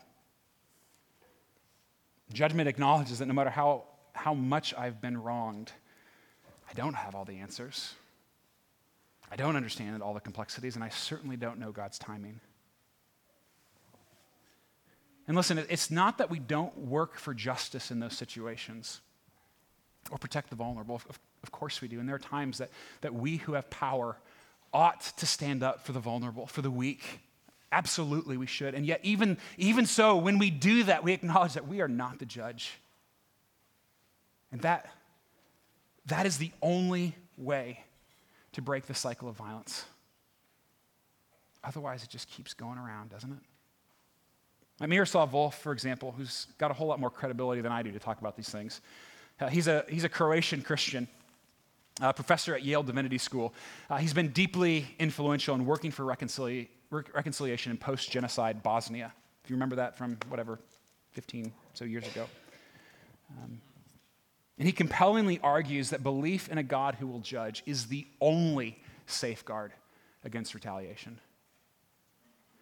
Judgment 2.33 2.69
acknowledges 2.69 3.19
that 3.19 3.27
no 3.27 3.35
matter 3.35 3.51
how, 3.51 3.85
how 4.13 4.33
much 4.33 4.73
I've 4.75 5.01
been 5.01 5.21
wronged, 5.21 5.73
I 6.71 6.73
don't 6.75 6.95
have 6.95 7.17
all 7.17 7.25
the 7.25 7.39
answers. 7.39 7.95
I 9.31 9.37
don't 9.37 9.57
understand 9.57 10.03
all 10.03 10.15
the 10.15 10.21
complexities, 10.21 10.75
and 10.75 10.85
I 10.85 10.91
certainly 10.91 11.37
don't 11.37 11.59
know 11.59 11.73
God's 11.73 11.99
timing. 11.99 12.41
And 15.27 15.37
listen, 15.37 15.59
it's 15.69 15.91
not 15.91 16.19
that 16.19 16.31
we 16.31 16.39
don't 16.39 16.77
work 16.77 17.17
for 17.17 17.33
justice 17.33 17.91
in 17.91 17.99
those 17.99 18.17
situations 18.17 19.01
or 20.11 20.19
protect 20.19 20.51
the 20.51 20.57
vulnerable. 20.57 20.97
Of, 20.97 21.19
of 21.43 21.51
course 21.51 21.81
we 21.81 21.89
do. 21.89 21.99
And 21.99 22.09
there 22.09 22.17
are 22.17 22.21
times 22.21 22.59
that, 22.59 22.71
that 23.01 23.15
we 23.15 23.39
who 23.39 23.55
have 23.55 23.71
power 23.71 24.19
ought 24.73 25.01
to 25.17 25.27
stand 25.27 25.63
up 25.63 25.87
for 25.87 25.93
the 25.93 26.01
vulnerable, 26.01 26.47
for 26.47 26.61
the 26.61 26.71
weak. 26.71 27.21
Absolutely, 27.73 28.37
we 28.37 28.47
should. 28.47 28.75
And 28.75 28.85
yet, 28.85 29.01
even, 29.03 29.39
even 29.57 29.87
so, 29.87 30.17
when 30.17 30.39
we 30.39 30.51
do 30.51 30.85
that, 30.85 31.03
we 31.03 31.13
acknowledge 31.13 31.55
that 31.55 31.67
we 31.67 31.81
are 31.81 31.89
not 31.89 32.19
the 32.19 32.27
judge. 32.27 32.73
And 34.53 34.61
that, 34.61 34.93
that 36.07 36.27
is 36.27 36.39
the 36.39 36.53
only 36.61 37.17
way 37.37 37.84
to 38.55 38.63
break 38.63 38.87
the 38.87 38.95
cycle 38.95 39.29
of 39.29 39.37
violence. 39.37 39.85
Otherwise, 41.63 42.03
it 42.03 42.11
just 42.11 42.29
keeps 42.29 42.55
going 42.55 42.79
around, 42.79 43.11
doesn't 43.11 43.33
it? 43.33 43.39
Like 44.81 44.91
Miroslav 44.91 45.31
Volf, 45.31 45.55
for 45.55 45.73
example, 45.73 46.13
who's 46.17 46.49
got 46.59 46.71
a 46.71 46.75
whole 46.75 46.89
lot 46.89 46.99
more 46.99 47.11
credibility 47.11 47.61
than 47.61 47.73
I 47.73 47.83
do 47.83 47.93
to 47.93 47.99
talk 47.99 48.21
about 48.21 48.37
these 48.37 48.49
things. 48.49 48.81
Uh, 49.41 49.49
he's, 49.49 49.69
a, 49.69 49.85
he's 49.89 50.05
a 50.05 50.09
Croatian 50.09 50.63
Christian, 50.63 51.07
uh, 52.01 52.13
professor 52.13 52.55
at 52.55 52.65
Yale 52.65 52.83
Divinity 52.83 53.19
School. 53.19 53.55
Uh, 53.89 53.99
he's 53.99 54.13
been 54.13 54.29
deeply 54.29 54.87
influential 54.99 55.55
in 55.55 55.65
working 55.65 55.91
for 55.91 56.05
reconcilia- 56.05 56.69
reconciliation 56.91 57.71
in 57.71 57.79
post 57.79 58.11
genocide 58.11 58.63
Bosnia. 58.63 59.13
If 59.45 59.51
you 59.51 59.57
remember 59.57 59.77
that 59.77 59.97
from 59.97 60.19
whatever, 60.29 60.59
15 61.13 61.53
so 61.75 61.85
years 61.85 62.07
ago. 62.09 62.27
Um, 63.39 63.61
and 64.59 64.67
he 64.67 64.73
compellingly 64.73 65.41
argues 65.43 65.91
that 65.91 66.03
belief 66.03 66.49
in 66.49 66.59
a 66.59 66.63
God 66.63 66.97
who 66.97 67.07
will 67.07 67.21
judge 67.21 67.63
is 67.67 67.87
the 67.87 68.07
only 68.21 68.79
safeguard 69.07 69.73
against 70.25 70.55
retaliation. 70.55 71.19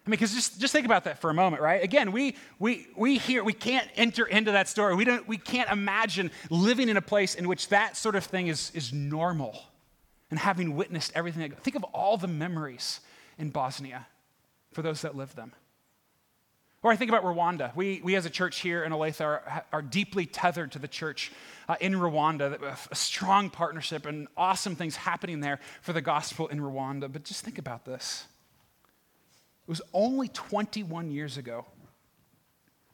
I 0.05 0.09
mean, 0.09 0.13
because 0.13 0.33
just, 0.33 0.59
just 0.59 0.73
think 0.73 0.85
about 0.85 1.05
that 1.05 1.19
for 1.19 1.29
a 1.29 1.33
moment, 1.33 1.61
right? 1.61 1.81
Again, 1.81 2.11
we, 2.11 2.35
we, 2.59 2.87
we 2.97 3.17
hear, 3.17 3.41
we 3.41 3.53
can't 3.53 3.87
enter 3.95 4.25
into 4.25 4.51
that 4.51 4.67
story. 4.67 4.95
We, 4.95 5.05
don't, 5.05 5.25
we 5.27 5.37
can't 5.37 5.69
imagine 5.69 6.29
living 6.49 6.89
in 6.89 6.97
a 6.97 7.01
place 7.01 7.35
in 7.35 7.47
which 7.47 7.69
that 7.69 7.95
sort 7.95 8.15
of 8.15 8.25
thing 8.25 8.47
is, 8.47 8.71
is 8.73 8.91
normal 8.91 9.57
and 10.29 10.39
having 10.39 10.75
witnessed 10.75 11.13
everything. 11.15 11.49
Think 11.51 11.77
of 11.77 11.85
all 11.85 12.17
the 12.17 12.27
memories 12.27 12.99
in 13.37 13.49
Bosnia 13.49 14.07
for 14.73 14.81
those 14.81 15.03
that 15.03 15.15
live 15.15 15.35
them. 15.35 15.53
Or 16.83 16.91
I 16.91 16.97
think 16.97 17.09
about 17.09 17.23
Rwanda. 17.23 17.73
We, 17.75 18.01
we 18.03 18.15
as 18.15 18.25
a 18.25 18.29
church 18.29 18.59
here 18.59 18.83
in 18.83 18.91
Olathe 18.91 19.21
are, 19.21 19.63
are 19.71 19.81
deeply 19.81 20.25
tethered 20.25 20.73
to 20.73 20.79
the 20.79 20.87
church 20.87 21.31
uh, 21.69 21.77
in 21.79 21.93
Rwanda, 21.93 22.61
a 22.91 22.95
strong 22.95 23.49
partnership 23.49 24.05
and 24.05 24.27
awesome 24.35 24.75
things 24.75 24.97
happening 24.97 25.39
there 25.39 25.59
for 25.81 25.93
the 25.93 26.01
gospel 26.01 26.49
in 26.49 26.59
Rwanda. 26.59 27.11
But 27.11 27.23
just 27.23 27.45
think 27.45 27.57
about 27.57 27.85
this. 27.85 28.25
It 29.65 29.71
was 29.71 29.81
only 29.93 30.27
21 30.27 31.09
years 31.09 31.37
ago 31.37 31.65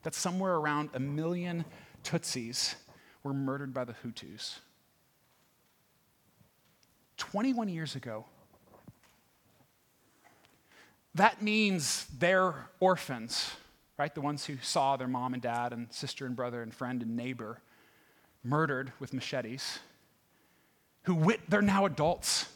that 0.03 0.13
somewhere 0.13 0.55
around 0.55 0.91
a 0.93 0.99
million 0.99 1.65
Tutsis 2.03 2.75
were 3.23 3.33
murdered 3.33 3.73
by 3.73 3.85
the 3.85 3.93
Hutus. 3.93 4.59
21 7.17 7.69
years 7.69 7.95
ago. 7.95 8.25
That 11.15 11.41
means 11.41 12.05
they're 12.17 12.69
orphans, 12.79 13.55
right? 13.99 14.15
The 14.15 14.21
ones 14.21 14.45
who 14.45 14.57
saw 14.61 14.97
their 14.97 15.07
mom 15.07 15.33
and 15.33 15.43
dad 15.43 15.73
and 15.73 15.91
sister 15.93 16.25
and 16.25 16.35
brother 16.35 16.63
and 16.63 16.73
friend 16.73 17.03
and 17.03 17.15
neighbor 17.15 17.61
murdered 18.43 18.93
with 18.99 19.13
machetes, 19.13 19.79
who 21.03 21.13
wit- 21.13 21.41
they're 21.49 21.61
now 21.61 21.85
adults 21.85 22.47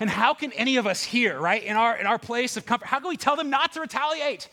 and 0.00 0.08
how 0.08 0.34
can 0.34 0.52
any 0.52 0.76
of 0.76 0.86
us 0.86 1.02
here, 1.02 1.38
right, 1.38 1.62
in 1.62 1.76
our, 1.76 1.96
in 1.96 2.06
our 2.06 2.18
place 2.18 2.56
of 2.56 2.66
comfort, 2.66 2.86
how 2.86 2.98
can 2.98 3.08
we 3.08 3.16
tell 3.16 3.36
them 3.36 3.50
not 3.50 3.72
to 3.72 3.80
retaliate? 3.80 4.48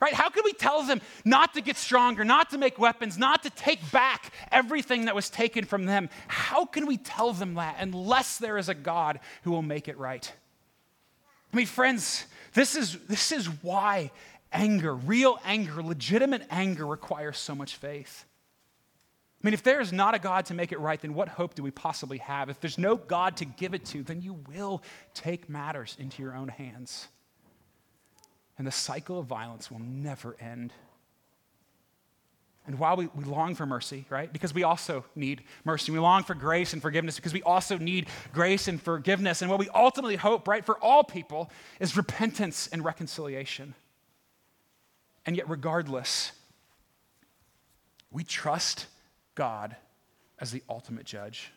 Right? 0.00 0.14
How 0.14 0.30
can 0.30 0.42
we 0.44 0.52
tell 0.52 0.82
them 0.82 1.00
not 1.24 1.54
to 1.54 1.60
get 1.60 1.76
stronger, 1.76 2.24
not 2.24 2.50
to 2.50 2.58
make 2.58 2.76
weapons, 2.78 3.16
not 3.16 3.44
to 3.44 3.50
take 3.50 3.92
back 3.92 4.32
everything 4.50 5.04
that 5.04 5.14
was 5.14 5.30
taken 5.30 5.64
from 5.64 5.84
them? 5.84 6.08
How 6.26 6.64
can 6.64 6.86
we 6.86 6.96
tell 6.96 7.32
them 7.32 7.54
that 7.54 7.76
unless 7.78 8.38
there 8.38 8.58
is 8.58 8.68
a 8.68 8.74
God 8.74 9.20
who 9.44 9.52
will 9.52 9.62
make 9.62 9.86
it 9.86 9.96
right? 9.96 10.32
I 11.52 11.56
mean, 11.56 11.66
friends, 11.66 12.24
this 12.54 12.76
is, 12.76 12.98
this 13.08 13.32
is 13.32 13.46
why 13.62 14.10
anger, 14.52 14.94
real 14.94 15.38
anger, 15.44 15.82
legitimate 15.82 16.42
anger 16.50 16.86
requires 16.86 17.38
so 17.38 17.54
much 17.54 17.76
faith. 17.76 18.24
I 19.42 19.46
mean, 19.46 19.54
if 19.54 19.62
there 19.64 19.80
is 19.80 19.92
not 19.92 20.14
a 20.14 20.20
God 20.20 20.46
to 20.46 20.54
make 20.54 20.70
it 20.70 20.78
right, 20.78 21.00
then 21.00 21.14
what 21.14 21.28
hope 21.28 21.54
do 21.54 21.64
we 21.64 21.72
possibly 21.72 22.18
have? 22.18 22.48
If 22.48 22.60
there's 22.60 22.78
no 22.78 22.96
God 22.96 23.38
to 23.38 23.44
give 23.44 23.74
it 23.74 23.84
to, 23.86 24.04
then 24.04 24.22
you 24.22 24.34
will 24.48 24.82
take 25.14 25.48
matters 25.48 25.96
into 25.98 26.22
your 26.22 26.36
own 26.36 26.46
hands. 26.46 27.08
And 28.56 28.66
the 28.66 28.72
cycle 28.72 29.18
of 29.18 29.26
violence 29.26 29.68
will 29.68 29.80
never 29.80 30.36
end. 30.38 30.72
And 32.66 32.78
while 32.78 32.96
we, 32.96 33.08
we 33.14 33.24
long 33.24 33.56
for 33.56 33.66
mercy, 33.66 34.04
right? 34.08 34.32
Because 34.32 34.54
we 34.54 34.62
also 34.62 35.04
need 35.16 35.42
mercy. 35.64 35.90
We 35.90 35.98
long 35.98 36.22
for 36.22 36.34
grace 36.34 36.72
and 36.72 36.80
forgiveness 36.80 37.16
because 37.16 37.32
we 37.32 37.42
also 37.42 37.76
need 37.76 38.06
grace 38.32 38.68
and 38.68 38.80
forgiveness. 38.80 39.42
And 39.42 39.50
what 39.50 39.58
we 39.58 39.68
ultimately 39.74 40.14
hope, 40.14 40.46
right, 40.46 40.64
for 40.64 40.78
all 40.78 41.02
people 41.02 41.50
is 41.80 41.96
repentance 41.96 42.68
and 42.68 42.84
reconciliation. 42.84 43.74
And 45.26 45.36
yet, 45.36 45.48
regardless, 45.48 46.32
we 48.12 48.22
trust 48.22 48.86
God 49.34 49.74
as 50.38 50.52
the 50.52 50.62
ultimate 50.68 51.04
judge, 51.04 51.52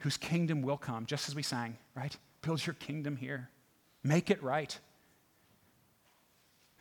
whose 0.00 0.16
kingdom 0.16 0.60
will 0.60 0.76
come, 0.76 1.06
just 1.06 1.28
as 1.28 1.34
we 1.34 1.42
sang, 1.42 1.78
right? 1.94 2.14
Build 2.42 2.64
your 2.66 2.74
kingdom 2.74 3.16
here, 3.16 3.48
make 4.02 4.30
it 4.30 4.42
right. 4.42 4.78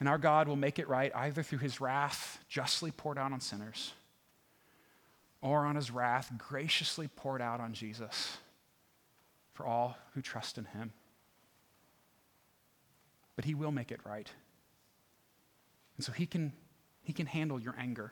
And 0.04 0.10
our 0.10 0.18
God 0.18 0.50
will 0.50 0.58
make 0.58 0.80
it 0.80 0.90
right 0.90 1.16
either 1.16 1.44
through 1.44 1.60
his 1.60 1.80
wrath 1.80 2.44
justly 2.50 2.92
poured 2.92 3.18
out 3.18 3.32
on 3.32 3.40
sinners 3.40 3.94
or 5.42 5.66
on 5.66 5.78
his 5.78 5.92
wrath 5.92 6.30
graciously 6.38 7.08
poured 7.08 7.42
out 7.42 7.62
on 7.62 7.72
Jesus 7.72 8.36
for 9.54 9.66
all 9.66 9.98
who 10.14 10.22
trust 10.22 10.58
in 10.58 10.66
him. 10.66 10.92
But 13.38 13.46
he 13.46 13.56
will 13.56 13.72
make 13.72 13.94
it 13.94 14.02
right. 14.06 14.30
And 15.96 16.06
so 16.06 16.12
he 16.12 16.26
can, 16.26 16.52
he 17.02 17.14
can 17.14 17.26
handle 17.26 17.58
your 17.58 17.76
anger. 17.80 18.12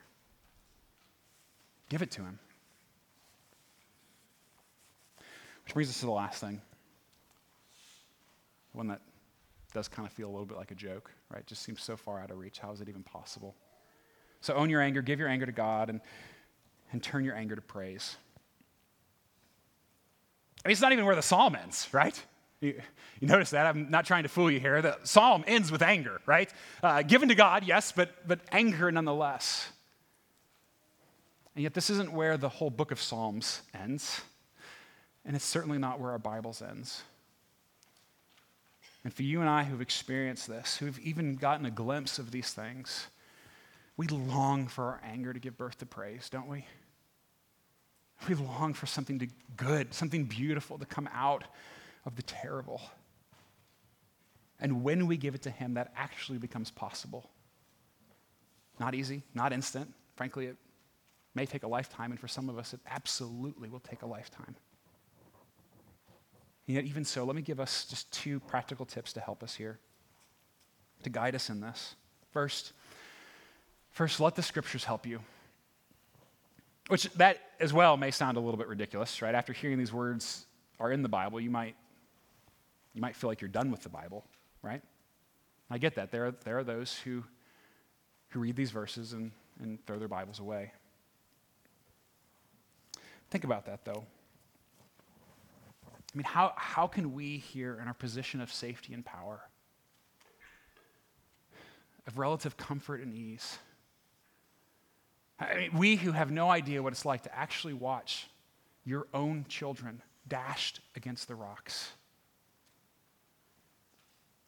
Give 1.89 2.01
it 2.01 2.11
to 2.11 2.21
him. 2.21 2.39
Which 5.65 5.73
brings 5.73 5.89
us 5.89 5.99
to 5.99 6.05
the 6.05 6.11
last 6.11 6.39
thing. 6.39 6.61
One 8.71 8.87
that 8.87 9.01
does 9.73 9.87
kind 9.87 10.07
of 10.07 10.13
feel 10.13 10.27
a 10.27 10.31
little 10.31 10.45
bit 10.45 10.57
like 10.57 10.71
a 10.71 10.75
joke, 10.75 11.11
right? 11.33 11.45
Just 11.45 11.63
seems 11.63 11.81
so 11.81 11.95
far 11.95 12.19
out 12.19 12.31
of 12.31 12.37
reach. 12.37 12.59
How 12.59 12.71
is 12.71 12.81
it 12.81 12.89
even 12.89 13.03
possible? 13.03 13.55
So 14.41 14.53
own 14.55 14.69
your 14.69 14.81
anger, 14.81 15.01
give 15.01 15.19
your 15.19 15.27
anger 15.27 15.45
to 15.45 15.51
God, 15.51 15.89
and, 15.89 16.01
and 16.91 17.01
turn 17.01 17.23
your 17.23 17.35
anger 17.35 17.55
to 17.55 17.61
praise. 17.61 18.17
I 20.63 20.67
mean, 20.67 20.73
it's 20.73 20.81
not 20.81 20.91
even 20.91 21.05
where 21.05 21.15
the 21.15 21.21
psalm 21.21 21.55
ends, 21.55 21.87
right? 21.91 22.21
You, 22.59 22.79
you, 23.19 23.27
notice 23.27 23.51
that? 23.51 23.65
I'm 23.65 23.89
not 23.89 24.05
trying 24.05 24.23
to 24.23 24.29
fool 24.29 24.51
you 24.51 24.59
here. 24.59 24.81
The 24.81 24.97
psalm 25.03 25.43
ends 25.47 25.71
with 25.71 25.81
anger, 25.81 26.21
right? 26.25 26.51
Uh, 26.83 27.01
given 27.01 27.29
to 27.29 27.35
God, 27.35 27.63
yes, 27.65 27.91
but, 27.91 28.27
but 28.27 28.39
anger 28.51 28.91
nonetheless. 28.91 29.69
And 31.55 31.63
yet, 31.63 31.73
this 31.73 31.89
isn't 31.89 32.13
where 32.13 32.37
the 32.37 32.49
whole 32.49 32.69
book 32.69 32.91
of 32.91 33.01
Psalms 33.01 33.61
ends. 33.73 34.21
And 35.25 35.35
it's 35.35 35.45
certainly 35.45 35.77
not 35.77 35.99
where 35.99 36.11
our 36.11 36.19
Bibles 36.19 36.61
ends. 36.61 37.03
And 39.03 39.13
for 39.13 39.23
you 39.23 39.41
and 39.41 39.49
I 39.49 39.63
who've 39.63 39.81
experienced 39.81 40.47
this, 40.47 40.77
who've 40.77 40.99
even 40.99 41.35
gotten 41.35 41.65
a 41.65 41.71
glimpse 41.71 42.19
of 42.19 42.31
these 42.31 42.51
things, 42.53 43.07
we 43.97 44.07
long 44.07 44.67
for 44.67 44.85
our 44.85 45.01
anger 45.03 45.33
to 45.33 45.39
give 45.39 45.57
birth 45.57 45.79
to 45.79 45.85
praise, 45.85 46.29
don't 46.29 46.47
we? 46.47 46.65
We 48.29 48.35
long 48.35 48.73
for 48.73 48.85
something 48.85 49.17
to 49.19 49.27
good, 49.57 49.93
something 49.93 50.25
beautiful 50.25 50.77
to 50.77 50.85
come 50.85 51.09
out 51.13 51.43
of 52.05 52.15
the 52.15 52.21
terrible. 52.21 52.81
And 54.59 54.83
when 54.83 55.07
we 55.07 55.17
give 55.17 55.33
it 55.33 55.41
to 55.43 55.49
Him, 55.49 55.73
that 55.73 55.91
actually 55.95 56.37
becomes 56.37 56.69
possible. 56.69 57.29
Not 58.79 58.93
easy, 58.93 59.23
not 59.33 59.53
instant. 59.53 59.91
Frankly, 60.15 60.45
it 60.45 60.57
may 61.33 61.47
take 61.47 61.63
a 61.63 61.67
lifetime, 61.67 62.11
and 62.11 62.19
for 62.19 62.27
some 62.27 62.49
of 62.49 62.59
us, 62.59 62.73
it 62.73 62.79
absolutely 62.87 63.69
will 63.69 63.79
take 63.79 64.03
a 64.03 64.05
lifetime. 64.05 64.55
And 66.71 66.77
yet, 66.77 66.85
even 66.85 67.03
so, 67.03 67.25
let 67.25 67.35
me 67.35 67.41
give 67.41 67.59
us 67.59 67.83
just 67.83 68.09
two 68.13 68.39
practical 68.39 68.85
tips 68.85 69.11
to 69.11 69.19
help 69.19 69.43
us 69.43 69.53
here, 69.53 69.77
to 71.03 71.09
guide 71.09 71.35
us 71.35 71.49
in 71.49 71.59
this. 71.59 71.95
First, 72.31 72.71
first, 73.89 74.21
let 74.21 74.35
the 74.35 74.41
scriptures 74.41 74.85
help 74.85 75.05
you. 75.05 75.19
Which 76.87 77.11
that 77.15 77.39
as 77.59 77.73
well 77.73 77.97
may 77.97 78.09
sound 78.09 78.37
a 78.37 78.39
little 78.39 78.57
bit 78.57 78.69
ridiculous, 78.69 79.21
right? 79.21 79.35
After 79.35 79.51
hearing 79.51 79.79
these 79.79 79.91
words 79.91 80.45
are 80.79 80.93
in 80.93 81.01
the 81.01 81.09
Bible, 81.09 81.41
you 81.41 81.49
might 81.49 81.75
you 82.93 83.01
might 83.01 83.17
feel 83.17 83.29
like 83.29 83.41
you're 83.41 83.49
done 83.49 83.69
with 83.69 83.83
the 83.83 83.89
Bible, 83.89 84.23
right? 84.61 84.81
I 85.69 85.77
get 85.77 85.95
that. 85.95 86.09
There 86.09 86.27
are, 86.27 86.31
there 86.45 86.57
are 86.57 86.63
those 86.63 86.97
who, 86.99 87.21
who 88.29 88.39
read 88.39 88.55
these 88.55 88.71
verses 88.71 89.11
and, 89.11 89.31
and 89.59 89.85
throw 89.85 89.99
their 89.99 90.07
Bibles 90.07 90.39
away. 90.39 90.71
Think 93.29 93.43
about 93.43 93.65
that, 93.65 93.83
though. 93.83 94.05
I 96.13 96.17
mean, 96.17 96.25
how, 96.25 96.53
how 96.57 96.87
can 96.87 97.13
we 97.13 97.37
here 97.37 97.79
in 97.81 97.87
our 97.87 97.93
position 97.93 98.41
of 98.41 98.51
safety 98.51 98.93
and 98.93 99.05
power, 99.05 99.41
of 102.07 102.17
relative 102.17 102.57
comfort 102.57 103.01
and 103.01 103.13
ease, 103.13 103.57
I 105.39 105.55
mean, 105.55 105.77
we 105.77 105.95
who 105.95 106.11
have 106.11 106.29
no 106.29 106.49
idea 106.49 106.83
what 106.83 106.93
it's 106.93 107.05
like 107.05 107.23
to 107.23 107.35
actually 107.35 107.73
watch 107.73 108.27
your 108.85 109.07
own 109.13 109.45
children 109.47 110.01
dashed 110.27 110.81
against 110.95 111.27
the 111.27 111.35
rocks, 111.35 111.91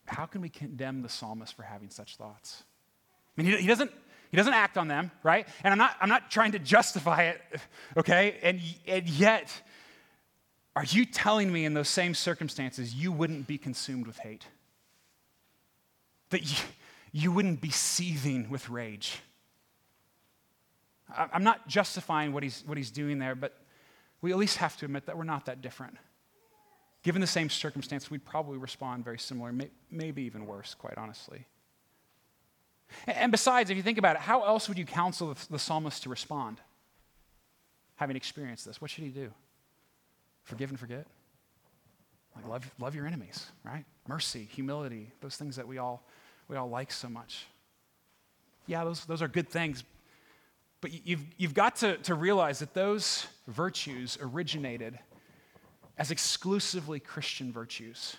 how 0.05 0.25
can 0.25 0.41
we 0.41 0.49
condemn 0.49 1.01
the 1.01 1.09
psalmist 1.09 1.55
for 1.55 1.63
having 1.63 1.89
such 1.89 2.17
thoughts? 2.17 2.63
I 3.37 3.41
mean, 3.41 3.51
he, 3.51 3.61
he 3.61 3.67
doesn't 3.67 3.91
he 4.33 4.37
doesn't 4.37 4.53
act 4.53 4.79
on 4.79 4.87
them, 4.87 5.11
right? 5.21 5.47
And 5.63 5.71
I'm 5.71 5.77
not, 5.77 5.95
I'm 6.01 6.09
not 6.09 6.31
trying 6.31 6.53
to 6.53 6.59
justify 6.59 7.25
it, 7.25 7.41
okay? 7.97 8.39
And, 8.41 8.59
and 8.87 9.07
yet, 9.07 9.61
are 10.75 10.85
you 10.85 11.05
telling 11.05 11.51
me 11.51 11.65
in 11.65 11.73
those 11.73 11.89
same 11.89 12.13
circumstances 12.13 12.93
you 12.95 13.11
wouldn't 13.11 13.47
be 13.47 13.57
consumed 13.57 14.07
with 14.07 14.17
hate? 14.19 14.45
that 16.33 16.41
you, 16.41 16.57
you 17.11 17.31
wouldn't 17.31 17.61
be 17.61 17.69
seething 17.69 18.49
with 18.49 18.67
rage. 18.69 19.19
I'm 21.15 21.43
not 21.43 21.67
justifying 21.67 22.33
what 22.33 22.41
he's, 22.41 22.63
what 22.65 22.75
he's 22.75 22.89
doing 22.89 23.19
there, 23.19 23.35
but 23.35 23.55
we 24.21 24.31
at 24.31 24.37
least 24.37 24.57
have 24.57 24.75
to 24.77 24.85
admit 24.85 25.05
that 25.05 25.15
we're 25.15 25.25
not 25.25 25.45
that 25.45 25.61
different. 25.61 25.95
Given 27.03 27.21
the 27.21 27.27
same 27.27 27.51
circumstance, 27.51 28.09
we'd 28.09 28.25
probably 28.25 28.57
respond 28.57 29.05
very 29.05 29.19
similar, 29.19 29.53
may, 29.53 29.69
maybe 29.91 30.23
even 30.23 30.47
worse, 30.47 30.73
quite 30.73 30.97
honestly. 30.97 31.45
And 33.05 33.31
besides, 33.31 33.69
if 33.69 33.77
you 33.77 33.83
think 33.83 33.99
about 33.99 34.15
it, 34.15 34.23
how 34.23 34.43
else 34.43 34.67
would 34.67 34.79
you 34.79 34.85
counsel 34.85 35.35
the, 35.35 35.47
the 35.51 35.59
psalmist 35.59 36.01
to 36.03 36.09
respond? 36.09 36.61
Having 37.97 38.15
experienced 38.15 38.65
this, 38.65 38.81
what 38.81 38.89
should 38.89 39.03
he 39.03 39.11
do? 39.11 39.31
Forgive 40.43 40.69
and 40.69 40.79
forget? 40.79 41.07
Like 42.35 42.47
love, 42.47 42.71
love 42.79 42.95
your 42.95 43.05
enemies, 43.05 43.47
right? 43.63 43.85
Mercy, 44.07 44.47
humility, 44.51 45.11
those 45.21 45.35
things 45.35 45.55
that 45.55 45.67
we 45.67 45.77
all, 45.77 46.05
we 46.47 46.57
all 46.57 46.69
like 46.69 46.91
so 46.91 47.07
much. 47.07 47.45
Yeah, 48.65 48.83
those, 48.83 49.05
those 49.05 49.21
are 49.21 49.27
good 49.27 49.49
things, 49.49 49.83
but 50.81 50.91
you've, 51.05 51.23
you've 51.37 51.53
got 51.53 51.77
to, 51.77 51.97
to 51.97 52.15
realize 52.15 52.59
that 52.59 52.73
those 52.73 53.27
virtues 53.47 54.17
originated 54.21 54.99
as 55.97 56.11
exclusively 56.11 56.99
Christian 56.99 57.51
virtues. 57.51 58.17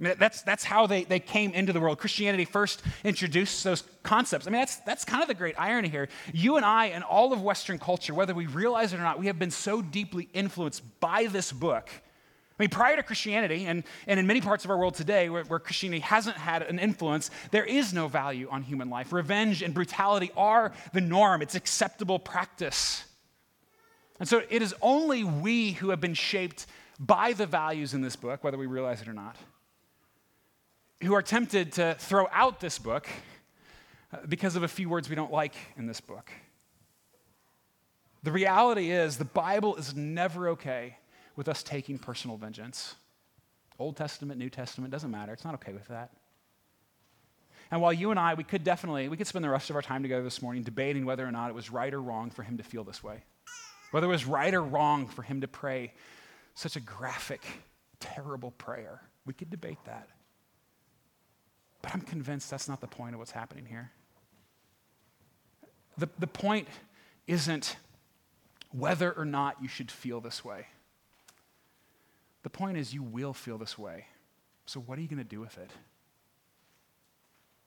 I 0.00 0.04
mean, 0.04 0.14
that's, 0.18 0.42
that's 0.42 0.62
how 0.62 0.86
they, 0.86 1.04
they 1.04 1.18
came 1.18 1.52
into 1.52 1.72
the 1.72 1.80
world. 1.80 1.98
Christianity 1.98 2.44
first 2.44 2.82
introduced 3.02 3.64
those 3.64 3.82
concepts. 4.04 4.46
I 4.46 4.50
mean, 4.50 4.60
that's, 4.60 4.76
that's 4.78 5.04
kind 5.04 5.22
of 5.22 5.28
the 5.28 5.34
great 5.34 5.56
irony 5.58 5.88
here. 5.88 6.08
You 6.32 6.56
and 6.56 6.64
I, 6.64 6.86
and 6.86 7.02
all 7.02 7.32
of 7.32 7.42
Western 7.42 7.78
culture, 7.78 8.14
whether 8.14 8.32
we 8.32 8.46
realize 8.46 8.92
it 8.92 9.00
or 9.00 9.02
not, 9.02 9.18
we 9.18 9.26
have 9.26 9.40
been 9.40 9.50
so 9.50 9.82
deeply 9.82 10.28
influenced 10.32 10.82
by 11.00 11.26
this 11.26 11.50
book. 11.50 11.90
I 12.58 12.62
mean, 12.62 12.70
prior 12.70 12.96
to 12.96 13.02
Christianity, 13.02 13.66
and, 13.66 13.82
and 14.06 14.18
in 14.18 14.26
many 14.26 14.40
parts 14.40 14.64
of 14.64 14.70
our 14.70 14.78
world 14.78 14.94
today 14.94 15.28
where, 15.30 15.44
where 15.44 15.58
Christianity 15.58 16.00
hasn't 16.00 16.36
had 16.36 16.62
an 16.62 16.78
influence, 16.78 17.30
there 17.50 17.64
is 17.64 17.92
no 17.92 18.06
value 18.08 18.48
on 18.50 18.62
human 18.62 18.90
life. 18.90 19.12
Revenge 19.12 19.62
and 19.62 19.74
brutality 19.74 20.30
are 20.36 20.72
the 20.92 21.00
norm, 21.00 21.42
it's 21.42 21.54
acceptable 21.56 22.18
practice. 22.18 23.04
And 24.20 24.28
so 24.28 24.42
it 24.48 24.62
is 24.62 24.74
only 24.80 25.22
we 25.24 25.72
who 25.72 25.90
have 25.90 26.00
been 26.00 26.14
shaped 26.14 26.66
by 26.98 27.32
the 27.32 27.46
values 27.46 27.94
in 27.94 28.00
this 28.00 28.16
book, 28.16 28.42
whether 28.42 28.58
we 28.58 28.66
realize 28.66 29.00
it 29.02 29.08
or 29.08 29.12
not, 29.12 29.36
who 31.02 31.14
are 31.14 31.22
tempted 31.22 31.72
to 31.72 31.96
throw 31.98 32.26
out 32.32 32.60
this 32.60 32.78
book 32.78 33.08
uh, 34.12 34.18
because 34.28 34.56
of 34.56 34.62
a 34.62 34.68
few 34.68 34.88
words 34.88 35.08
we 35.08 35.14
don't 35.14 35.32
like 35.32 35.54
in 35.76 35.86
this 35.86 36.00
book. 36.00 36.30
The 38.22 38.32
reality 38.32 38.90
is, 38.90 39.16
the 39.16 39.24
Bible 39.24 39.76
is 39.76 39.94
never 39.94 40.48
okay 40.50 40.98
with 41.36 41.48
us 41.48 41.62
taking 41.62 41.98
personal 41.98 42.36
vengeance. 42.36 42.96
Old 43.78 43.96
Testament, 43.96 44.40
New 44.40 44.50
Testament, 44.50 44.90
doesn't 44.90 45.10
matter. 45.10 45.32
It's 45.32 45.44
not 45.44 45.54
okay 45.54 45.72
with 45.72 45.86
that. 45.86 46.10
And 47.70 47.80
while 47.80 47.92
you 47.92 48.10
and 48.10 48.18
I, 48.18 48.34
we 48.34 48.44
could 48.44 48.64
definitely, 48.64 49.08
we 49.08 49.16
could 49.16 49.26
spend 49.26 49.44
the 49.44 49.50
rest 49.50 49.70
of 49.70 49.76
our 49.76 49.82
time 49.82 50.02
together 50.02 50.24
this 50.24 50.42
morning 50.42 50.62
debating 50.62 51.04
whether 51.04 51.24
or 51.24 51.30
not 51.30 51.50
it 51.50 51.54
was 51.54 51.70
right 51.70 51.92
or 51.92 52.00
wrong 52.00 52.30
for 52.30 52.42
him 52.42 52.56
to 52.56 52.64
feel 52.64 52.82
this 52.82 53.04
way. 53.04 53.22
Whether 53.92 54.06
it 54.06 54.10
was 54.10 54.26
right 54.26 54.52
or 54.52 54.62
wrong 54.62 55.06
for 55.06 55.22
him 55.22 55.42
to 55.42 55.48
pray 55.48 55.92
such 56.54 56.76
a 56.76 56.80
graphic, 56.80 57.44
terrible 58.00 58.50
prayer. 58.52 59.02
We 59.26 59.32
could 59.32 59.50
debate 59.50 59.78
that. 59.84 60.08
But 61.82 61.94
I'm 61.94 62.00
convinced 62.00 62.50
that's 62.50 62.68
not 62.68 62.80
the 62.80 62.86
point 62.86 63.14
of 63.14 63.18
what's 63.18 63.30
happening 63.30 63.66
here. 63.66 63.92
The, 65.96 66.08
the 66.18 66.26
point 66.26 66.68
isn't 67.26 67.76
whether 68.72 69.12
or 69.12 69.24
not 69.24 69.62
you 69.62 69.68
should 69.68 69.90
feel 69.90 70.20
this 70.20 70.44
way. 70.44 70.66
The 72.42 72.50
point 72.50 72.78
is, 72.78 72.94
you 72.94 73.02
will 73.02 73.32
feel 73.32 73.58
this 73.58 73.76
way. 73.76 74.06
So, 74.66 74.80
what 74.80 74.98
are 74.98 75.02
you 75.02 75.08
going 75.08 75.18
to 75.18 75.24
do 75.24 75.40
with 75.40 75.58
it? 75.58 75.70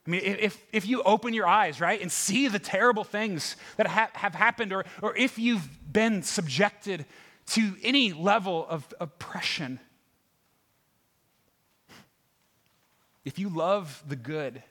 I 0.07 0.09
mean, 0.09 0.21
if, 0.23 0.63
if 0.71 0.87
you 0.87 1.03
open 1.03 1.33
your 1.33 1.47
eyes, 1.47 1.79
right, 1.79 2.01
and 2.01 2.11
see 2.11 2.47
the 2.47 2.57
terrible 2.57 3.03
things 3.03 3.55
that 3.77 3.85
ha- 3.85 4.09
have 4.13 4.33
happened, 4.33 4.73
or, 4.73 4.85
or 5.01 5.15
if 5.15 5.37
you've 5.37 5.67
been 5.91 6.23
subjected 6.23 7.05
to 7.47 7.75
any 7.83 8.11
level 8.13 8.65
of 8.67 8.91
oppression, 8.99 9.79
if 13.25 13.37
you 13.37 13.49
love 13.49 14.03
the 14.07 14.15
good 14.15 14.63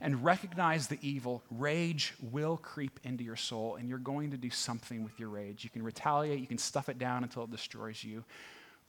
and 0.00 0.24
recognize 0.24 0.86
the 0.86 0.98
evil, 1.02 1.42
rage 1.50 2.14
will 2.32 2.56
creep 2.56 2.98
into 3.04 3.22
your 3.22 3.36
soul, 3.36 3.76
and 3.76 3.88
you're 3.88 3.98
going 3.98 4.30
to 4.30 4.36
do 4.36 4.48
something 4.48 5.04
with 5.04 5.18
your 5.20 5.28
rage. 5.28 5.62
You 5.62 5.70
can 5.70 5.82
retaliate, 5.82 6.40
you 6.40 6.46
can 6.46 6.58
stuff 6.58 6.88
it 6.88 6.98
down 6.98 7.22
until 7.22 7.44
it 7.44 7.50
destroys 7.50 8.02
you, 8.02 8.24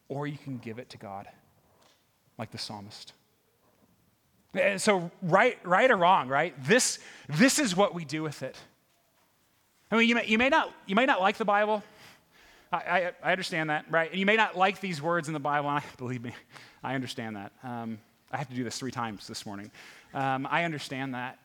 or 0.07 0.25
you 0.25 0.37
can 0.37 0.57
give 0.57 0.79
it 0.79 0.89
to 0.91 0.97
God, 0.97 1.27
like 2.37 2.51
the 2.51 2.57
psalmist. 2.57 3.13
So, 4.77 5.11
right, 5.21 5.57
right 5.65 5.89
or 5.89 5.95
wrong, 5.95 6.27
right? 6.27 6.53
This, 6.63 6.99
this 7.29 7.59
is 7.59 7.75
what 7.75 7.93
we 7.93 8.03
do 8.03 8.21
with 8.21 8.43
it. 8.43 8.57
I 9.89 9.97
mean, 9.97 10.07
you 10.07 10.15
may, 10.15 10.25
you 10.25 10.37
may, 10.37 10.49
not, 10.49 10.73
you 10.85 10.95
may 10.95 11.05
not 11.05 11.19
like 11.19 11.37
the 11.37 11.45
Bible. 11.45 11.83
I, 12.71 12.77
I, 12.77 13.11
I, 13.23 13.31
understand 13.31 13.69
that, 13.69 13.85
right? 13.89 14.09
And 14.09 14.19
you 14.19 14.25
may 14.25 14.37
not 14.37 14.57
like 14.57 14.79
these 14.79 15.01
words 15.01 15.27
in 15.27 15.33
the 15.33 15.39
Bible. 15.39 15.69
I, 15.69 15.83
believe 15.97 16.23
me, 16.23 16.33
I 16.83 16.95
understand 16.95 17.35
that. 17.35 17.51
Um, 17.63 17.99
I 18.31 18.37
have 18.37 18.49
to 18.49 18.55
do 18.55 18.63
this 18.63 18.79
three 18.79 18.91
times 18.91 19.27
this 19.27 19.45
morning. 19.45 19.71
Um, 20.13 20.47
I 20.49 20.63
understand 20.63 21.13
that. 21.13 21.39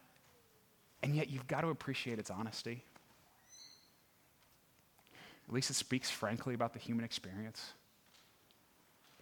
And 1.02 1.14
yet, 1.14 1.28
you've 1.28 1.46
got 1.46 1.60
to 1.60 1.68
appreciate 1.68 2.18
its 2.18 2.30
honesty. 2.30 2.82
At 5.48 5.54
least 5.54 5.70
it 5.70 5.74
speaks 5.74 6.10
frankly 6.10 6.54
about 6.54 6.72
the 6.72 6.78
human 6.78 7.04
experience. 7.04 7.72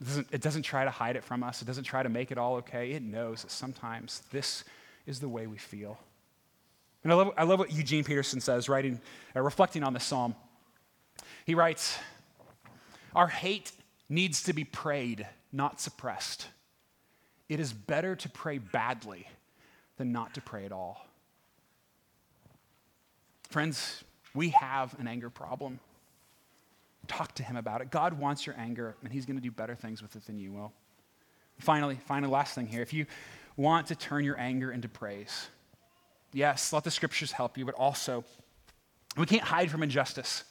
It 0.00 0.04
doesn't, 0.04 0.28
it 0.32 0.40
doesn't 0.40 0.62
try 0.62 0.84
to 0.84 0.90
hide 0.90 1.16
it 1.16 1.24
from 1.24 1.42
us, 1.42 1.62
it 1.62 1.66
doesn't 1.66 1.84
try 1.84 2.02
to 2.02 2.08
make 2.08 2.30
it 2.30 2.38
all 2.38 2.56
okay. 2.56 2.92
It 2.92 3.02
knows 3.02 3.42
that 3.42 3.50
sometimes 3.50 4.22
this 4.30 4.64
is 5.06 5.20
the 5.20 5.28
way 5.28 5.46
we 5.46 5.58
feel. 5.58 5.98
And 7.02 7.12
I 7.12 7.16
love, 7.16 7.32
I 7.36 7.44
love 7.44 7.58
what 7.58 7.72
Eugene 7.72 8.04
Peterson 8.04 8.40
says, 8.40 8.68
writing, 8.68 9.00
uh, 9.36 9.42
reflecting 9.42 9.82
on 9.82 9.92
this 9.92 10.04
psalm. 10.04 10.34
He 11.44 11.54
writes, 11.54 11.98
Our 13.14 13.28
hate 13.28 13.72
needs 14.08 14.42
to 14.44 14.54
be 14.54 14.64
prayed, 14.64 15.26
not 15.52 15.80
suppressed. 15.80 16.46
It 17.48 17.60
is 17.60 17.72
better 17.72 18.16
to 18.16 18.28
pray 18.28 18.58
badly 18.58 19.26
than 19.96 20.12
not 20.12 20.34
to 20.34 20.40
pray 20.40 20.64
at 20.64 20.72
all. 20.72 21.06
Friends, 23.50 24.02
we 24.34 24.50
have 24.50 24.98
an 24.98 25.06
anger 25.06 25.30
problem. 25.30 25.78
Talk 27.06 27.34
to 27.36 27.42
him 27.42 27.56
about 27.56 27.82
it. 27.82 27.90
God 27.90 28.14
wants 28.14 28.46
your 28.46 28.56
anger, 28.58 28.96
and 29.02 29.12
he's 29.12 29.26
going 29.26 29.36
to 29.36 29.42
do 29.42 29.50
better 29.50 29.74
things 29.74 30.02
with 30.02 30.16
it 30.16 30.26
than 30.26 30.38
you 30.38 30.52
will. 30.52 30.72
Finally, 31.58 31.98
finally, 32.06 32.32
last 32.32 32.54
thing 32.54 32.66
here. 32.66 32.82
If 32.82 32.92
you 32.92 33.06
want 33.56 33.86
to 33.88 33.94
turn 33.94 34.24
your 34.24 34.38
anger 34.40 34.72
into 34.72 34.88
praise, 34.88 35.48
yes, 36.32 36.72
let 36.72 36.82
the 36.82 36.90
scriptures 36.90 37.30
help 37.30 37.56
you, 37.56 37.64
but 37.64 37.74
also, 37.74 38.24
we 39.16 39.26
can't 39.26 39.44
hide 39.44 39.70
from 39.70 39.82
injustice. 39.82 40.44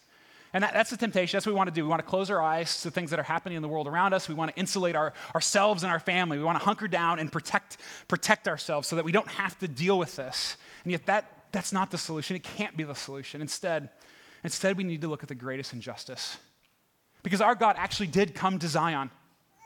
And 0.54 0.64
that, 0.64 0.74
that's 0.74 0.92
the 0.92 0.98
temptation. 0.98 1.36
That's 1.36 1.46
what 1.46 1.54
we 1.54 1.58
want 1.58 1.70
to 1.70 1.74
do. 1.74 1.84
We 1.84 1.90
want 1.90 2.02
to 2.02 2.08
close 2.08 2.30
our 2.30 2.42
eyes 2.42 2.82
to 2.84 2.92
things 2.92 3.10
that 3.10 3.20
are 3.20 3.24
happening 3.24 3.56
in 3.56 3.62
the 3.62 3.68
world 3.68 3.88
around 3.88 4.14
us. 4.14 4.30
We 4.30 4.36
want 4.36 4.54
to 4.54 4.60
insulate 4.60 4.96
our, 4.96 5.14
ourselves 5.34 5.84
and 5.84 5.92
our 5.92 6.00
family. 6.00 6.38
We 6.38 6.44
want 6.44 6.60
to 6.60 6.64
hunker 6.64 6.88
down 6.88 7.20
and 7.20 7.32
protect, 7.32 7.78
protect 8.08 8.48
ourselves 8.48 8.88
so 8.88 8.96
that 8.96 9.06
we 9.06 9.12
don't 9.12 9.28
have 9.28 9.58
to 9.60 9.68
deal 9.68 9.98
with 9.98 10.16
this. 10.16 10.58
And 10.84 10.92
yet, 10.92 11.08
that, 11.08 11.46
that's 11.52 11.74
not 11.74 11.90
the 11.90 11.98
solution. 11.98 12.36
It 12.36 12.44
can't 12.44 12.78
be 12.78 12.84
the 12.84 12.94
solution. 12.94 13.42
Instead, 13.42 13.90
Instead, 14.44 14.78
we 14.78 14.84
need 14.84 15.02
to 15.02 15.08
look 15.08 15.24
at 15.24 15.30
the 15.30 15.36
greatest 15.36 15.74
injustice. 15.74 16.38
Because 17.24 17.40
our 17.40 17.56
God 17.56 17.76
actually 17.78 18.08
did 18.08 18.36
come 18.36 18.60
to 18.60 18.68
Zion, 18.68 19.10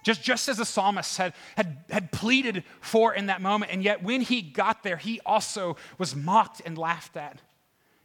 just, 0.05 0.21
just 0.21 0.47
as 0.47 0.57
the 0.57 0.65
psalmist 0.65 1.17
had, 1.17 1.33
had, 1.55 1.83
had 1.89 2.11
pleaded 2.11 2.63
for 2.79 3.13
in 3.13 3.25
that 3.25 3.41
moment. 3.41 3.71
And 3.71 3.83
yet, 3.83 4.03
when 4.03 4.21
he 4.21 4.41
got 4.41 4.83
there, 4.83 4.97
he 4.97 5.19
also 5.25 5.75
was 5.97 6.15
mocked 6.15 6.61
and 6.63 6.77
laughed 6.77 7.17
at, 7.17 7.41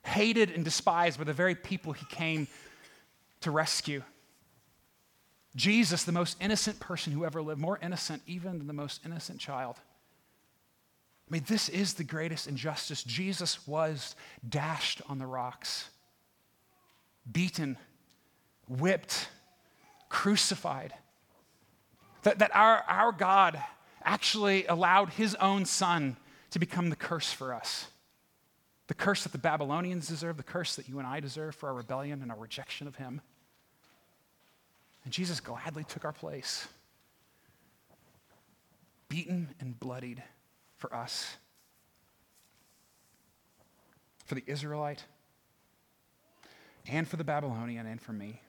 hated 0.04 0.50
and 0.50 0.64
despised 0.64 1.18
by 1.18 1.24
the 1.24 1.34
very 1.34 1.54
people 1.54 1.92
he 1.92 2.06
came 2.06 2.48
to 3.42 3.50
rescue. 3.50 4.02
Jesus, 5.54 6.04
the 6.04 6.12
most 6.12 6.36
innocent 6.40 6.80
person 6.80 7.12
who 7.12 7.24
ever 7.24 7.42
lived, 7.42 7.60
more 7.60 7.78
innocent 7.82 8.22
even 8.26 8.58
than 8.58 8.66
the 8.66 8.72
most 8.72 9.00
innocent 9.04 9.38
child. 9.38 9.76
I 11.28 11.32
mean, 11.32 11.44
this 11.46 11.68
is 11.68 11.94
the 11.94 12.04
greatest 12.04 12.46
injustice. 12.46 13.02
Jesus 13.02 13.66
was 13.66 14.16
dashed 14.48 15.02
on 15.08 15.18
the 15.18 15.26
rocks 15.26 15.88
beaten, 17.30 17.78
whipped, 18.68 19.28
crucified. 20.08 20.92
That, 22.22 22.40
that 22.40 22.54
our, 22.54 22.84
our 22.88 23.12
God 23.12 23.62
actually 24.04 24.66
allowed 24.66 25.10
his 25.10 25.34
own 25.36 25.64
son 25.64 26.16
to 26.50 26.58
become 26.58 26.90
the 26.90 26.96
curse 26.96 27.32
for 27.32 27.54
us. 27.54 27.86
The 28.88 28.94
curse 28.94 29.22
that 29.22 29.32
the 29.32 29.38
Babylonians 29.38 30.08
deserve, 30.08 30.36
the 30.36 30.42
curse 30.42 30.76
that 30.76 30.88
you 30.88 30.98
and 30.98 31.06
I 31.06 31.20
deserve 31.20 31.54
for 31.54 31.68
our 31.68 31.74
rebellion 31.74 32.22
and 32.22 32.30
our 32.30 32.38
rejection 32.38 32.86
of 32.86 32.96
him. 32.96 33.20
And 35.04 35.12
Jesus 35.12 35.40
gladly 35.40 35.84
took 35.84 36.04
our 36.04 36.12
place, 36.12 36.68
beaten 39.08 39.54
and 39.60 39.78
bloodied 39.78 40.22
for 40.76 40.94
us. 40.94 41.36
For 44.26 44.36
the 44.36 44.44
Israelite, 44.46 45.04
and 46.88 47.06
for 47.06 47.16
the 47.16 47.24
Babylonian 47.24 47.86
and 47.86 48.00
for 48.00 48.12
me. 48.12 48.40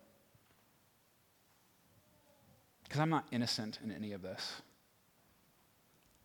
Because 2.83 2.99
I'm 2.99 3.09
not 3.09 3.25
innocent 3.31 3.79
in 3.83 3.91
any 3.91 4.13
of 4.13 4.21
this. 4.21 4.61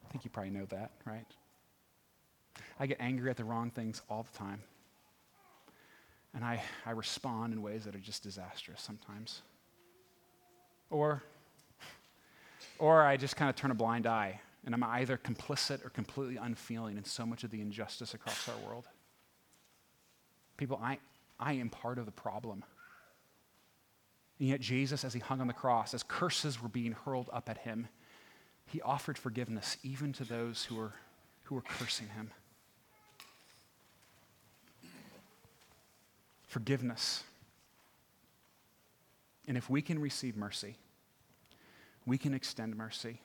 I 0.05 0.11
think 0.11 0.25
you 0.25 0.31
probably 0.31 0.51
know 0.51 0.67
that, 0.67 0.93
right? 1.05 1.27
I 2.79 2.87
get 2.87 2.99
angry 3.01 3.31
at 3.31 3.37
the 3.37 3.45
wrong 3.45 3.71
things 3.71 4.03
all 4.09 4.27
the 4.31 4.39
time. 4.39 4.63
And 6.35 6.45
I, 6.45 6.63
I 6.87 6.93
respond 6.93 7.53
in 7.53 7.63
ways 7.63 7.85
that 7.85 7.95
are 7.95 8.01
just 8.01 8.23
disastrous 8.23 8.81
sometimes. 8.81 9.43
Or, 10.91 11.23
or 12.79 13.03
I 13.03 13.17
just 13.17 13.37
kind 13.37 13.51
of 13.51 13.57
turn 13.57 13.71
a 13.71 13.75
blind 13.75 14.07
eye 14.07 14.41
and 14.65 14.75
I'm 14.75 14.85
either 14.85 15.17
complicit 15.17 15.85
or 15.85 15.91
completely 15.91 16.37
unfeeling 16.37 16.97
in 16.99 17.05
so 17.05 17.25
much 17.25 17.45
of 17.45 17.51
the 17.51 17.61
injustice 17.61 18.15
across 18.15 18.49
our 18.49 18.57
world. 18.67 18.87
People, 20.57 20.79
I, 20.83 20.99
I 21.39 21.55
am 21.55 21.71
part 21.71 21.99
of 21.99 22.07
the 22.07 22.13
problem. 22.13 22.65
And 24.39 24.49
yet, 24.49 24.61
Jesus, 24.61 25.05
as 25.05 25.15
he 25.15 25.21
hung 25.21 25.41
on 25.41 25.47
the 25.47 25.53
cross, 25.53 25.95
as 25.95 26.03
curses 26.03 26.61
were 26.63 26.69
being 26.69 26.93
hurled 26.93 27.31
up 27.33 27.49
at 27.49 27.59
him, 27.59 27.89
he 28.67 28.83
offered 28.83 29.17
forgiveness 29.17 29.79
even 29.83 30.13
to 30.13 30.25
those 30.25 30.65
who 30.65 30.77
were, 30.77 30.93
who 31.45 31.55
were 31.55 31.63
cursing 31.63 32.09
him. 32.09 32.31
Forgiveness. 36.47 37.25
And 39.49 39.57
if 39.57 39.69
we 39.71 39.81
can 39.81 39.99
receive 39.99 40.37
mercy, 40.37 40.77
we 42.07 42.19
can 42.19 42.35
extend 42.35 42.77
mercy. 42.77 43.21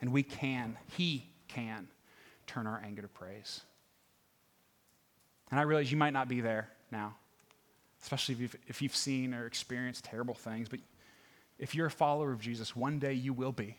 And 0.00 0.12
we 0.12 0.22
can, 0.22 0.76
He 0.96 1.30
can, 1.48 1.88
turn 2.46 2.66
our 2.66 2.80
anger 2.84 3.02
to 3.02 3.08
praise. 3.08 3.62
And 5.50 5.58
I 5.58 5.62
realize 5.62 5.90
you 5.90 5.96
might 5.96 6.12
not 6.12 6.28
be 6.28 6.42
there 6.42 6.68
now, 6.92 7.16
especially 8.02 8.34
if 8.34 8.40
you've, 8.40 8.56
if 8.68 8.82
you've 8.82 8.94
seen 8.94 9.32
or 9.32 9.46
experienced 9.46 10.04
terrible 10.04 10.34
things, 10.34 10.68
but 10.68 10.80
if 11.58 11.74
you're 11.74 11.86
a 11.86 11.90
follower 11.90 12.30
of 12.30 12.40
Jesus, 12.40 12.76
one 12.76 12.98
day 12.98 13.14
you 13.14 13.32
will 13.32 13.52
be. 13.52 13.78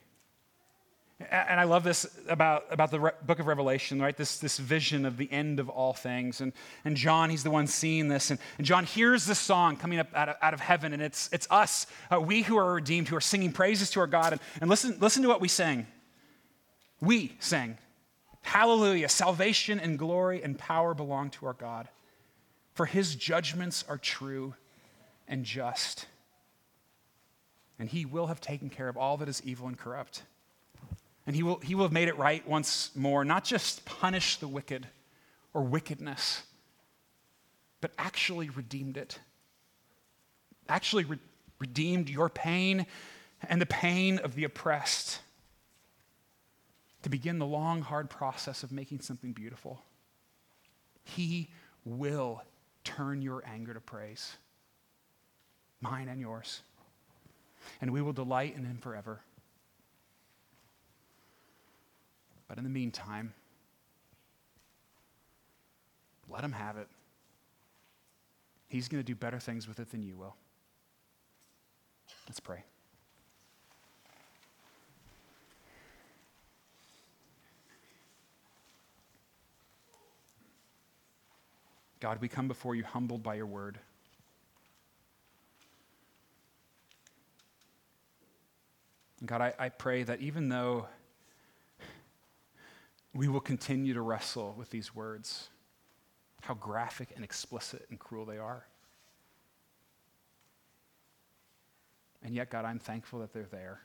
And 1.20 1.60
I 1.60 1.64
love 1.64 1.84
this 1.84 2.06
about, 2.30 2.66
about 2.70 2.92
the 2.92 3.00
Re- 3.00 3.12
book 3.26 3.40
of 3.40 3.48
Revelation, 3.48 4.00
right? 4.00 4.16
This, 4.16 4.38
this 4.38 4.60
vision 4.60 5.04
of 5.04 5.18
the 5.18 5.32
end 5.32 5.60
of 5.60 5.68
all 5.68 5.94
things. 5.94 6.42
And, 6.42 6.54
and 6.86 6.96
John, 6.96 7.32
he's 7.32 7.44
the 7.44 7.50
one 7.50 7.66
seeing 7.66 8.08
this. 8.08 8.30
And, 8.30 8.40
and 8.60 8.68
John 8.68 8.86
hears 8.86 9.26
this 9.26 9.40
song 9.40 9.78
coming 9.78 9.98
up 9.98 10.10
out 10.14 10.30
of, 10.30 10.36
out 10.44 10.54
of 10.54 10.60
heaven, 10.60 10.94
and 10.94 11.02
it's, 11.02 11.28
it's 11.34 11.48
us, 11.50 11.88
uh, 12.14 12.22
we 12.22 12.44
who 12.44 12.56
are 12.58 12.74
redeemed, 12.74 13.08
who 13.08 13.16
are 13.16 13.22
singing 13.22 13.52
praises 13.52 13.90
to 13.92 14.00
our 14.00 14.06
God. 14.06 14.34
And, 14.34 14.42
and 14.62 14.70
listen, 14.70 14.96
listen 15.00 15.24
to 15.24 15.28
what 15.28 15.42
we 15.42 15.48
sing. 15.48 15.88
We 17.02 17.36
sing, 17.40 17.80
Hallelujah, 18.44 19.10
salvation 19.10 19.80
and 19.80 19.98
glory 19.98 20.44
and 20.44 20.58
power 20.58 20.94
belong 20.94 21.32
to 21.32 21.48
our 21.48 21.54
God, 21.54 21.90
for 22.76 22.86
his 22.86 23.16
judgments 23.16 23.84
are 23.90 23.98
true 23.98 24.54
and 25.28 25.44
just. 25.44 26.06
And 27.80 27.90
he 27.90 28.06
will 28.06 28.28
have 28.28 28.40
taken 28.40 28.70
care 28.70 28.88
of 28.88 28.98
all 28.98 29.18
that 29.18 29.28
is 29.28 29.42
evil 29.44 29.68
and 29.68 29.78
corrupt. 29.78 30.22
And 31.28 31.36
he 31.36 31.44
will, 31.44 31.60
he 31.60 31.76
will 31.76 31.84
have 31.84 31.92
made 31.92 32.08
it 32.08 32.18
right 32.18 32.48
once 32.48 32.90
more, 32.96 33.26
not 33.26 33.44
just 33.44 33.84
punish 33.86 34.38
the 34.38 34.48
wicked 34.48 34.88
or 35.54 35.62
wickedness, 35.62 36.44
but 37.82 37.92
actually 37.98 38.50
redeemed 38.50 38.96
it. 38.96 39.20
Actually 40.70 41.04
re- 41.04 41.20
redeemed 41.60 42.10
your 42.10 42.30
pain 42.30 42.86
and 43.50 43.62
the 43.62 43.66
pain 43.66 44.20
of 44.20 44.36
the 44.36 44.46
oppressed 44.46 45.20
to 47.04 47.10
begin 47.10 47.40
the 47.40 47.46
long, 47.46 47.82
hard 47.82 48.10
process 48.10 48.64
of 48.64 48.72
making 48.72 49.02
something 49.02 49.34
beautiful. 49.34 49.82
He 51.04 51.50
will 51.84 52.42
turn 52.84 53.22
your 53.22 53.44
anger 53.46 53.74
to 53.74 53.82
praise, 53.82 54.38
mine 55.82 56.08
and 56.08 56.22
yours. 56.22 56.62
And 57.82 57.92
we 57.92 58.02
will 58.02 58.14
delight 58.14 58.56
in 58.56 58.64
him 58.64 58.78
forever. 58.78 59.22
But 62.48 62.58
in 62.58 62.64
the 62.64 62.70
meantime, 62.70 63.34
let 66.30 66.44
him 66.44 66.54
have 66.54 66.78
it. 66.78 66.88
He's 68.70 68.88
going 68.88 69.02
to 69.02 69.06
do 69.06 69.16
better 69.16 69.40
things 69.40 69.68
with 69.68 69.80
it 69.80 69.92
than 69.92 70.04
you 70.04 70.16
will. 70.16 70.36
Let's 72.28 72.40
pray. 72.40 72.64
God, 82.00 82.22
we 82.22 82.28
come 82.28 82.48
before 82.48 82.76
you 82.76 82.84
humbled 82.84 83.24
by 83.24 83.36
your 83.36 83.46
word. 83.46 83.80
God, 89.26 89.42
I, 89.42 89.54
I 89.58 89.70
pray 89.70 90.04
that 90.04 90.22
even 90.22 90.48
though 90.48 90.88
we 93.18 93.28
will 93.28 93.42
continue 93.42 93.96
to 93.96 94.02
wrestle 94.02 94.54
with 94.60 94.70
these 94.70 94.94
words, 94.94 95.50
how 96.42 96.54
graphic 96.54 97.10
and 97.16 97.26
explicit 97.26 97.84
and 97.90 97.98
cruel 97.98 98.26
they 98.26 98.38
are. 98.38 98.64
And 102.24 102.36
yet, 102.36 102.52
God, 102.52 102.64
I'm 102.64 102.78
thankful 102.78 103.20
that 103.22 103.34
they're 103.34 103.48
there. 103.50 103.80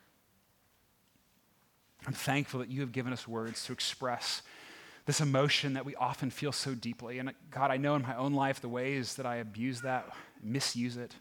I'm 2.07 2.13
thankful 2.13 2.61
that 2.61 2.69
you 2.69 2.83
have 2.83 2.93
given 2.93 3.11
us 3.11 3.27
words 3.27 3.65
to 3.65 3.73
express 3.73 4.43
this 5.07 5.23
emotion 5.23 5.73
that 5.73 5.87
we 5.87 5.95
often 5.95 6.31
feel 6.31 6.53
so 6.53 6.75
deeply. 6.75 7.19
And 7.19 7.33
God, 7.51 7.71
I 7.71 7.79
know 7.79 7.95
in 7.97 8.03
my 8.03 8.17
own 8.17 8.35
life 8.35 8.61
the 8.61 8.69
ways 8.69 9.15
that 9.15 9.25
I 9.25 9.37
abuse 9.37 9.81
that, 9.81 10.15
misuse 10.43 10.99
it. 10.99 11.15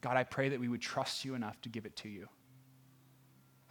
God, 0.00 0.16
I 0.16 0.24
pray 0.24 0.48
that 0.48 0.58
we 0.58 0.68
would 0.68 0.80
trust 0.80 1.22
you 1.22 1.34
enough 1.34 1.60
to 1.62 1.68
give 1.68 1.84
it 1.84 1.96
to 1.96 2.08
you. 2.08 2.28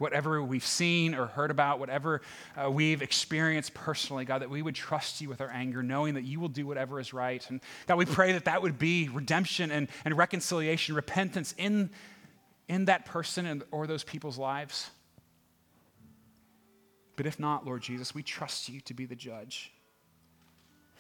Whatever 0.02 0.42
we've 0.42 0.66
seen 0.66 1.14
or 1.14 1.28
heard 1.28 1.52
about, 1.52 1.78
whatever 1.78 2.24
uh, 2.58 2.72
we've 2.72 3.04
experienced 3.04 3.76
personally, 3.76 4.26
God, 4.26 4.42
that 4.42 4.50
we 4.50 4.64
would 4.64 4.74
trust 4.74 5.22
you 5.22 5.30
with 5.30 5.42
our 5.42 5.52
anger, 5.52 5.84
knowing 5.84 6.16
that 6.16 6.24
you 6.24 6.40
will 6.40 6.50
do 6.50 6.66
whatever 6.66 7.00
is 7.00 7.14
right. 7.14 7.48
And 7.52 7.62
God, 7.86 8.00
we 8.00 8.06
pray 8.06 8.32
that 8.32 8.46
that 8.46 8.64
would 8.64 8.80
be 8.80 9.10
redemption 9.10 9.70
and, 9.70 9.88
and 10.04 10.18
reconciliation, 10.18 10.96
repentance 10.96 11.54
in, 11.56 11.92
in 12.68 12.86
that 12.86 13.06
person 13.06 13.46
and, 13.46 13.64
or 13.70 13.86
those 13.86 14.04
people's 14.04 14.40
lives. 14.40 14.90
But 17.16 17.28
if 17.28 17.40
not, 17.40 17.68
Lord 17.68 17.84
Jesus, 17.84 18.16
we 18.16 18.24
trust 18.24 18.70
you 18.70 18.82
to 18.82 18.96
be 18.96 19.06
the 19.06 19.16
judge. 19.16 19.72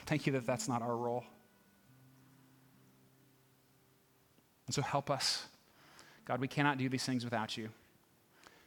Thank 0.05 0.27
you 0.27 0.33
that 0.33 0.45
that's 0.45 0.67
not 0.67 0.83
our 0.83 0.95
role. 0.95 1.23
And 4.67 4.75
so 4.75 4.83
help 4.83 5.09
us. 5.09 5.47
God, 6.25 6.39
we 6.39 6.47
cannot 6.47 6.77
do 6.77 6.87
these 6.87 7.03
things 7.03 7.23
without 7.23 7.57
you. 7.57 7.69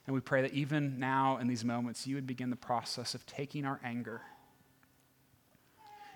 And 0.06 0.14
we 0.14 0.20
pray 0.20 0.42
that 0.42 0.52
even 0.52 0.98
now 0.98 1.38
in 1.38 1.46
these 1.46 1.64
moments, 1.64 2.06
you 2.06 2.14
would 2.16 2.26
begin 2.26 2.50
the 2.50 2.56
process 2.56 3.14
of 3.14 3.24
taking 3.26 3.64
our 3.64 3.80
anger 3.82 4.20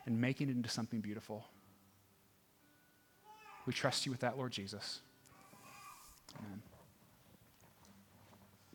and 0.05 0.21
making 0.21 0.49
it 0.51 0.53
into 0.53 0.69
something 0.69 1.01
beautiful. 1.01 1.45
We 3.67 3.73
trust 3.73 4.07
you 4.07 4.13
with 4.13 4.21
that, 4.21 4.37
Lord 4.37 4.53
Jesus. 4.53 5.01
Amen. 6.39 6.63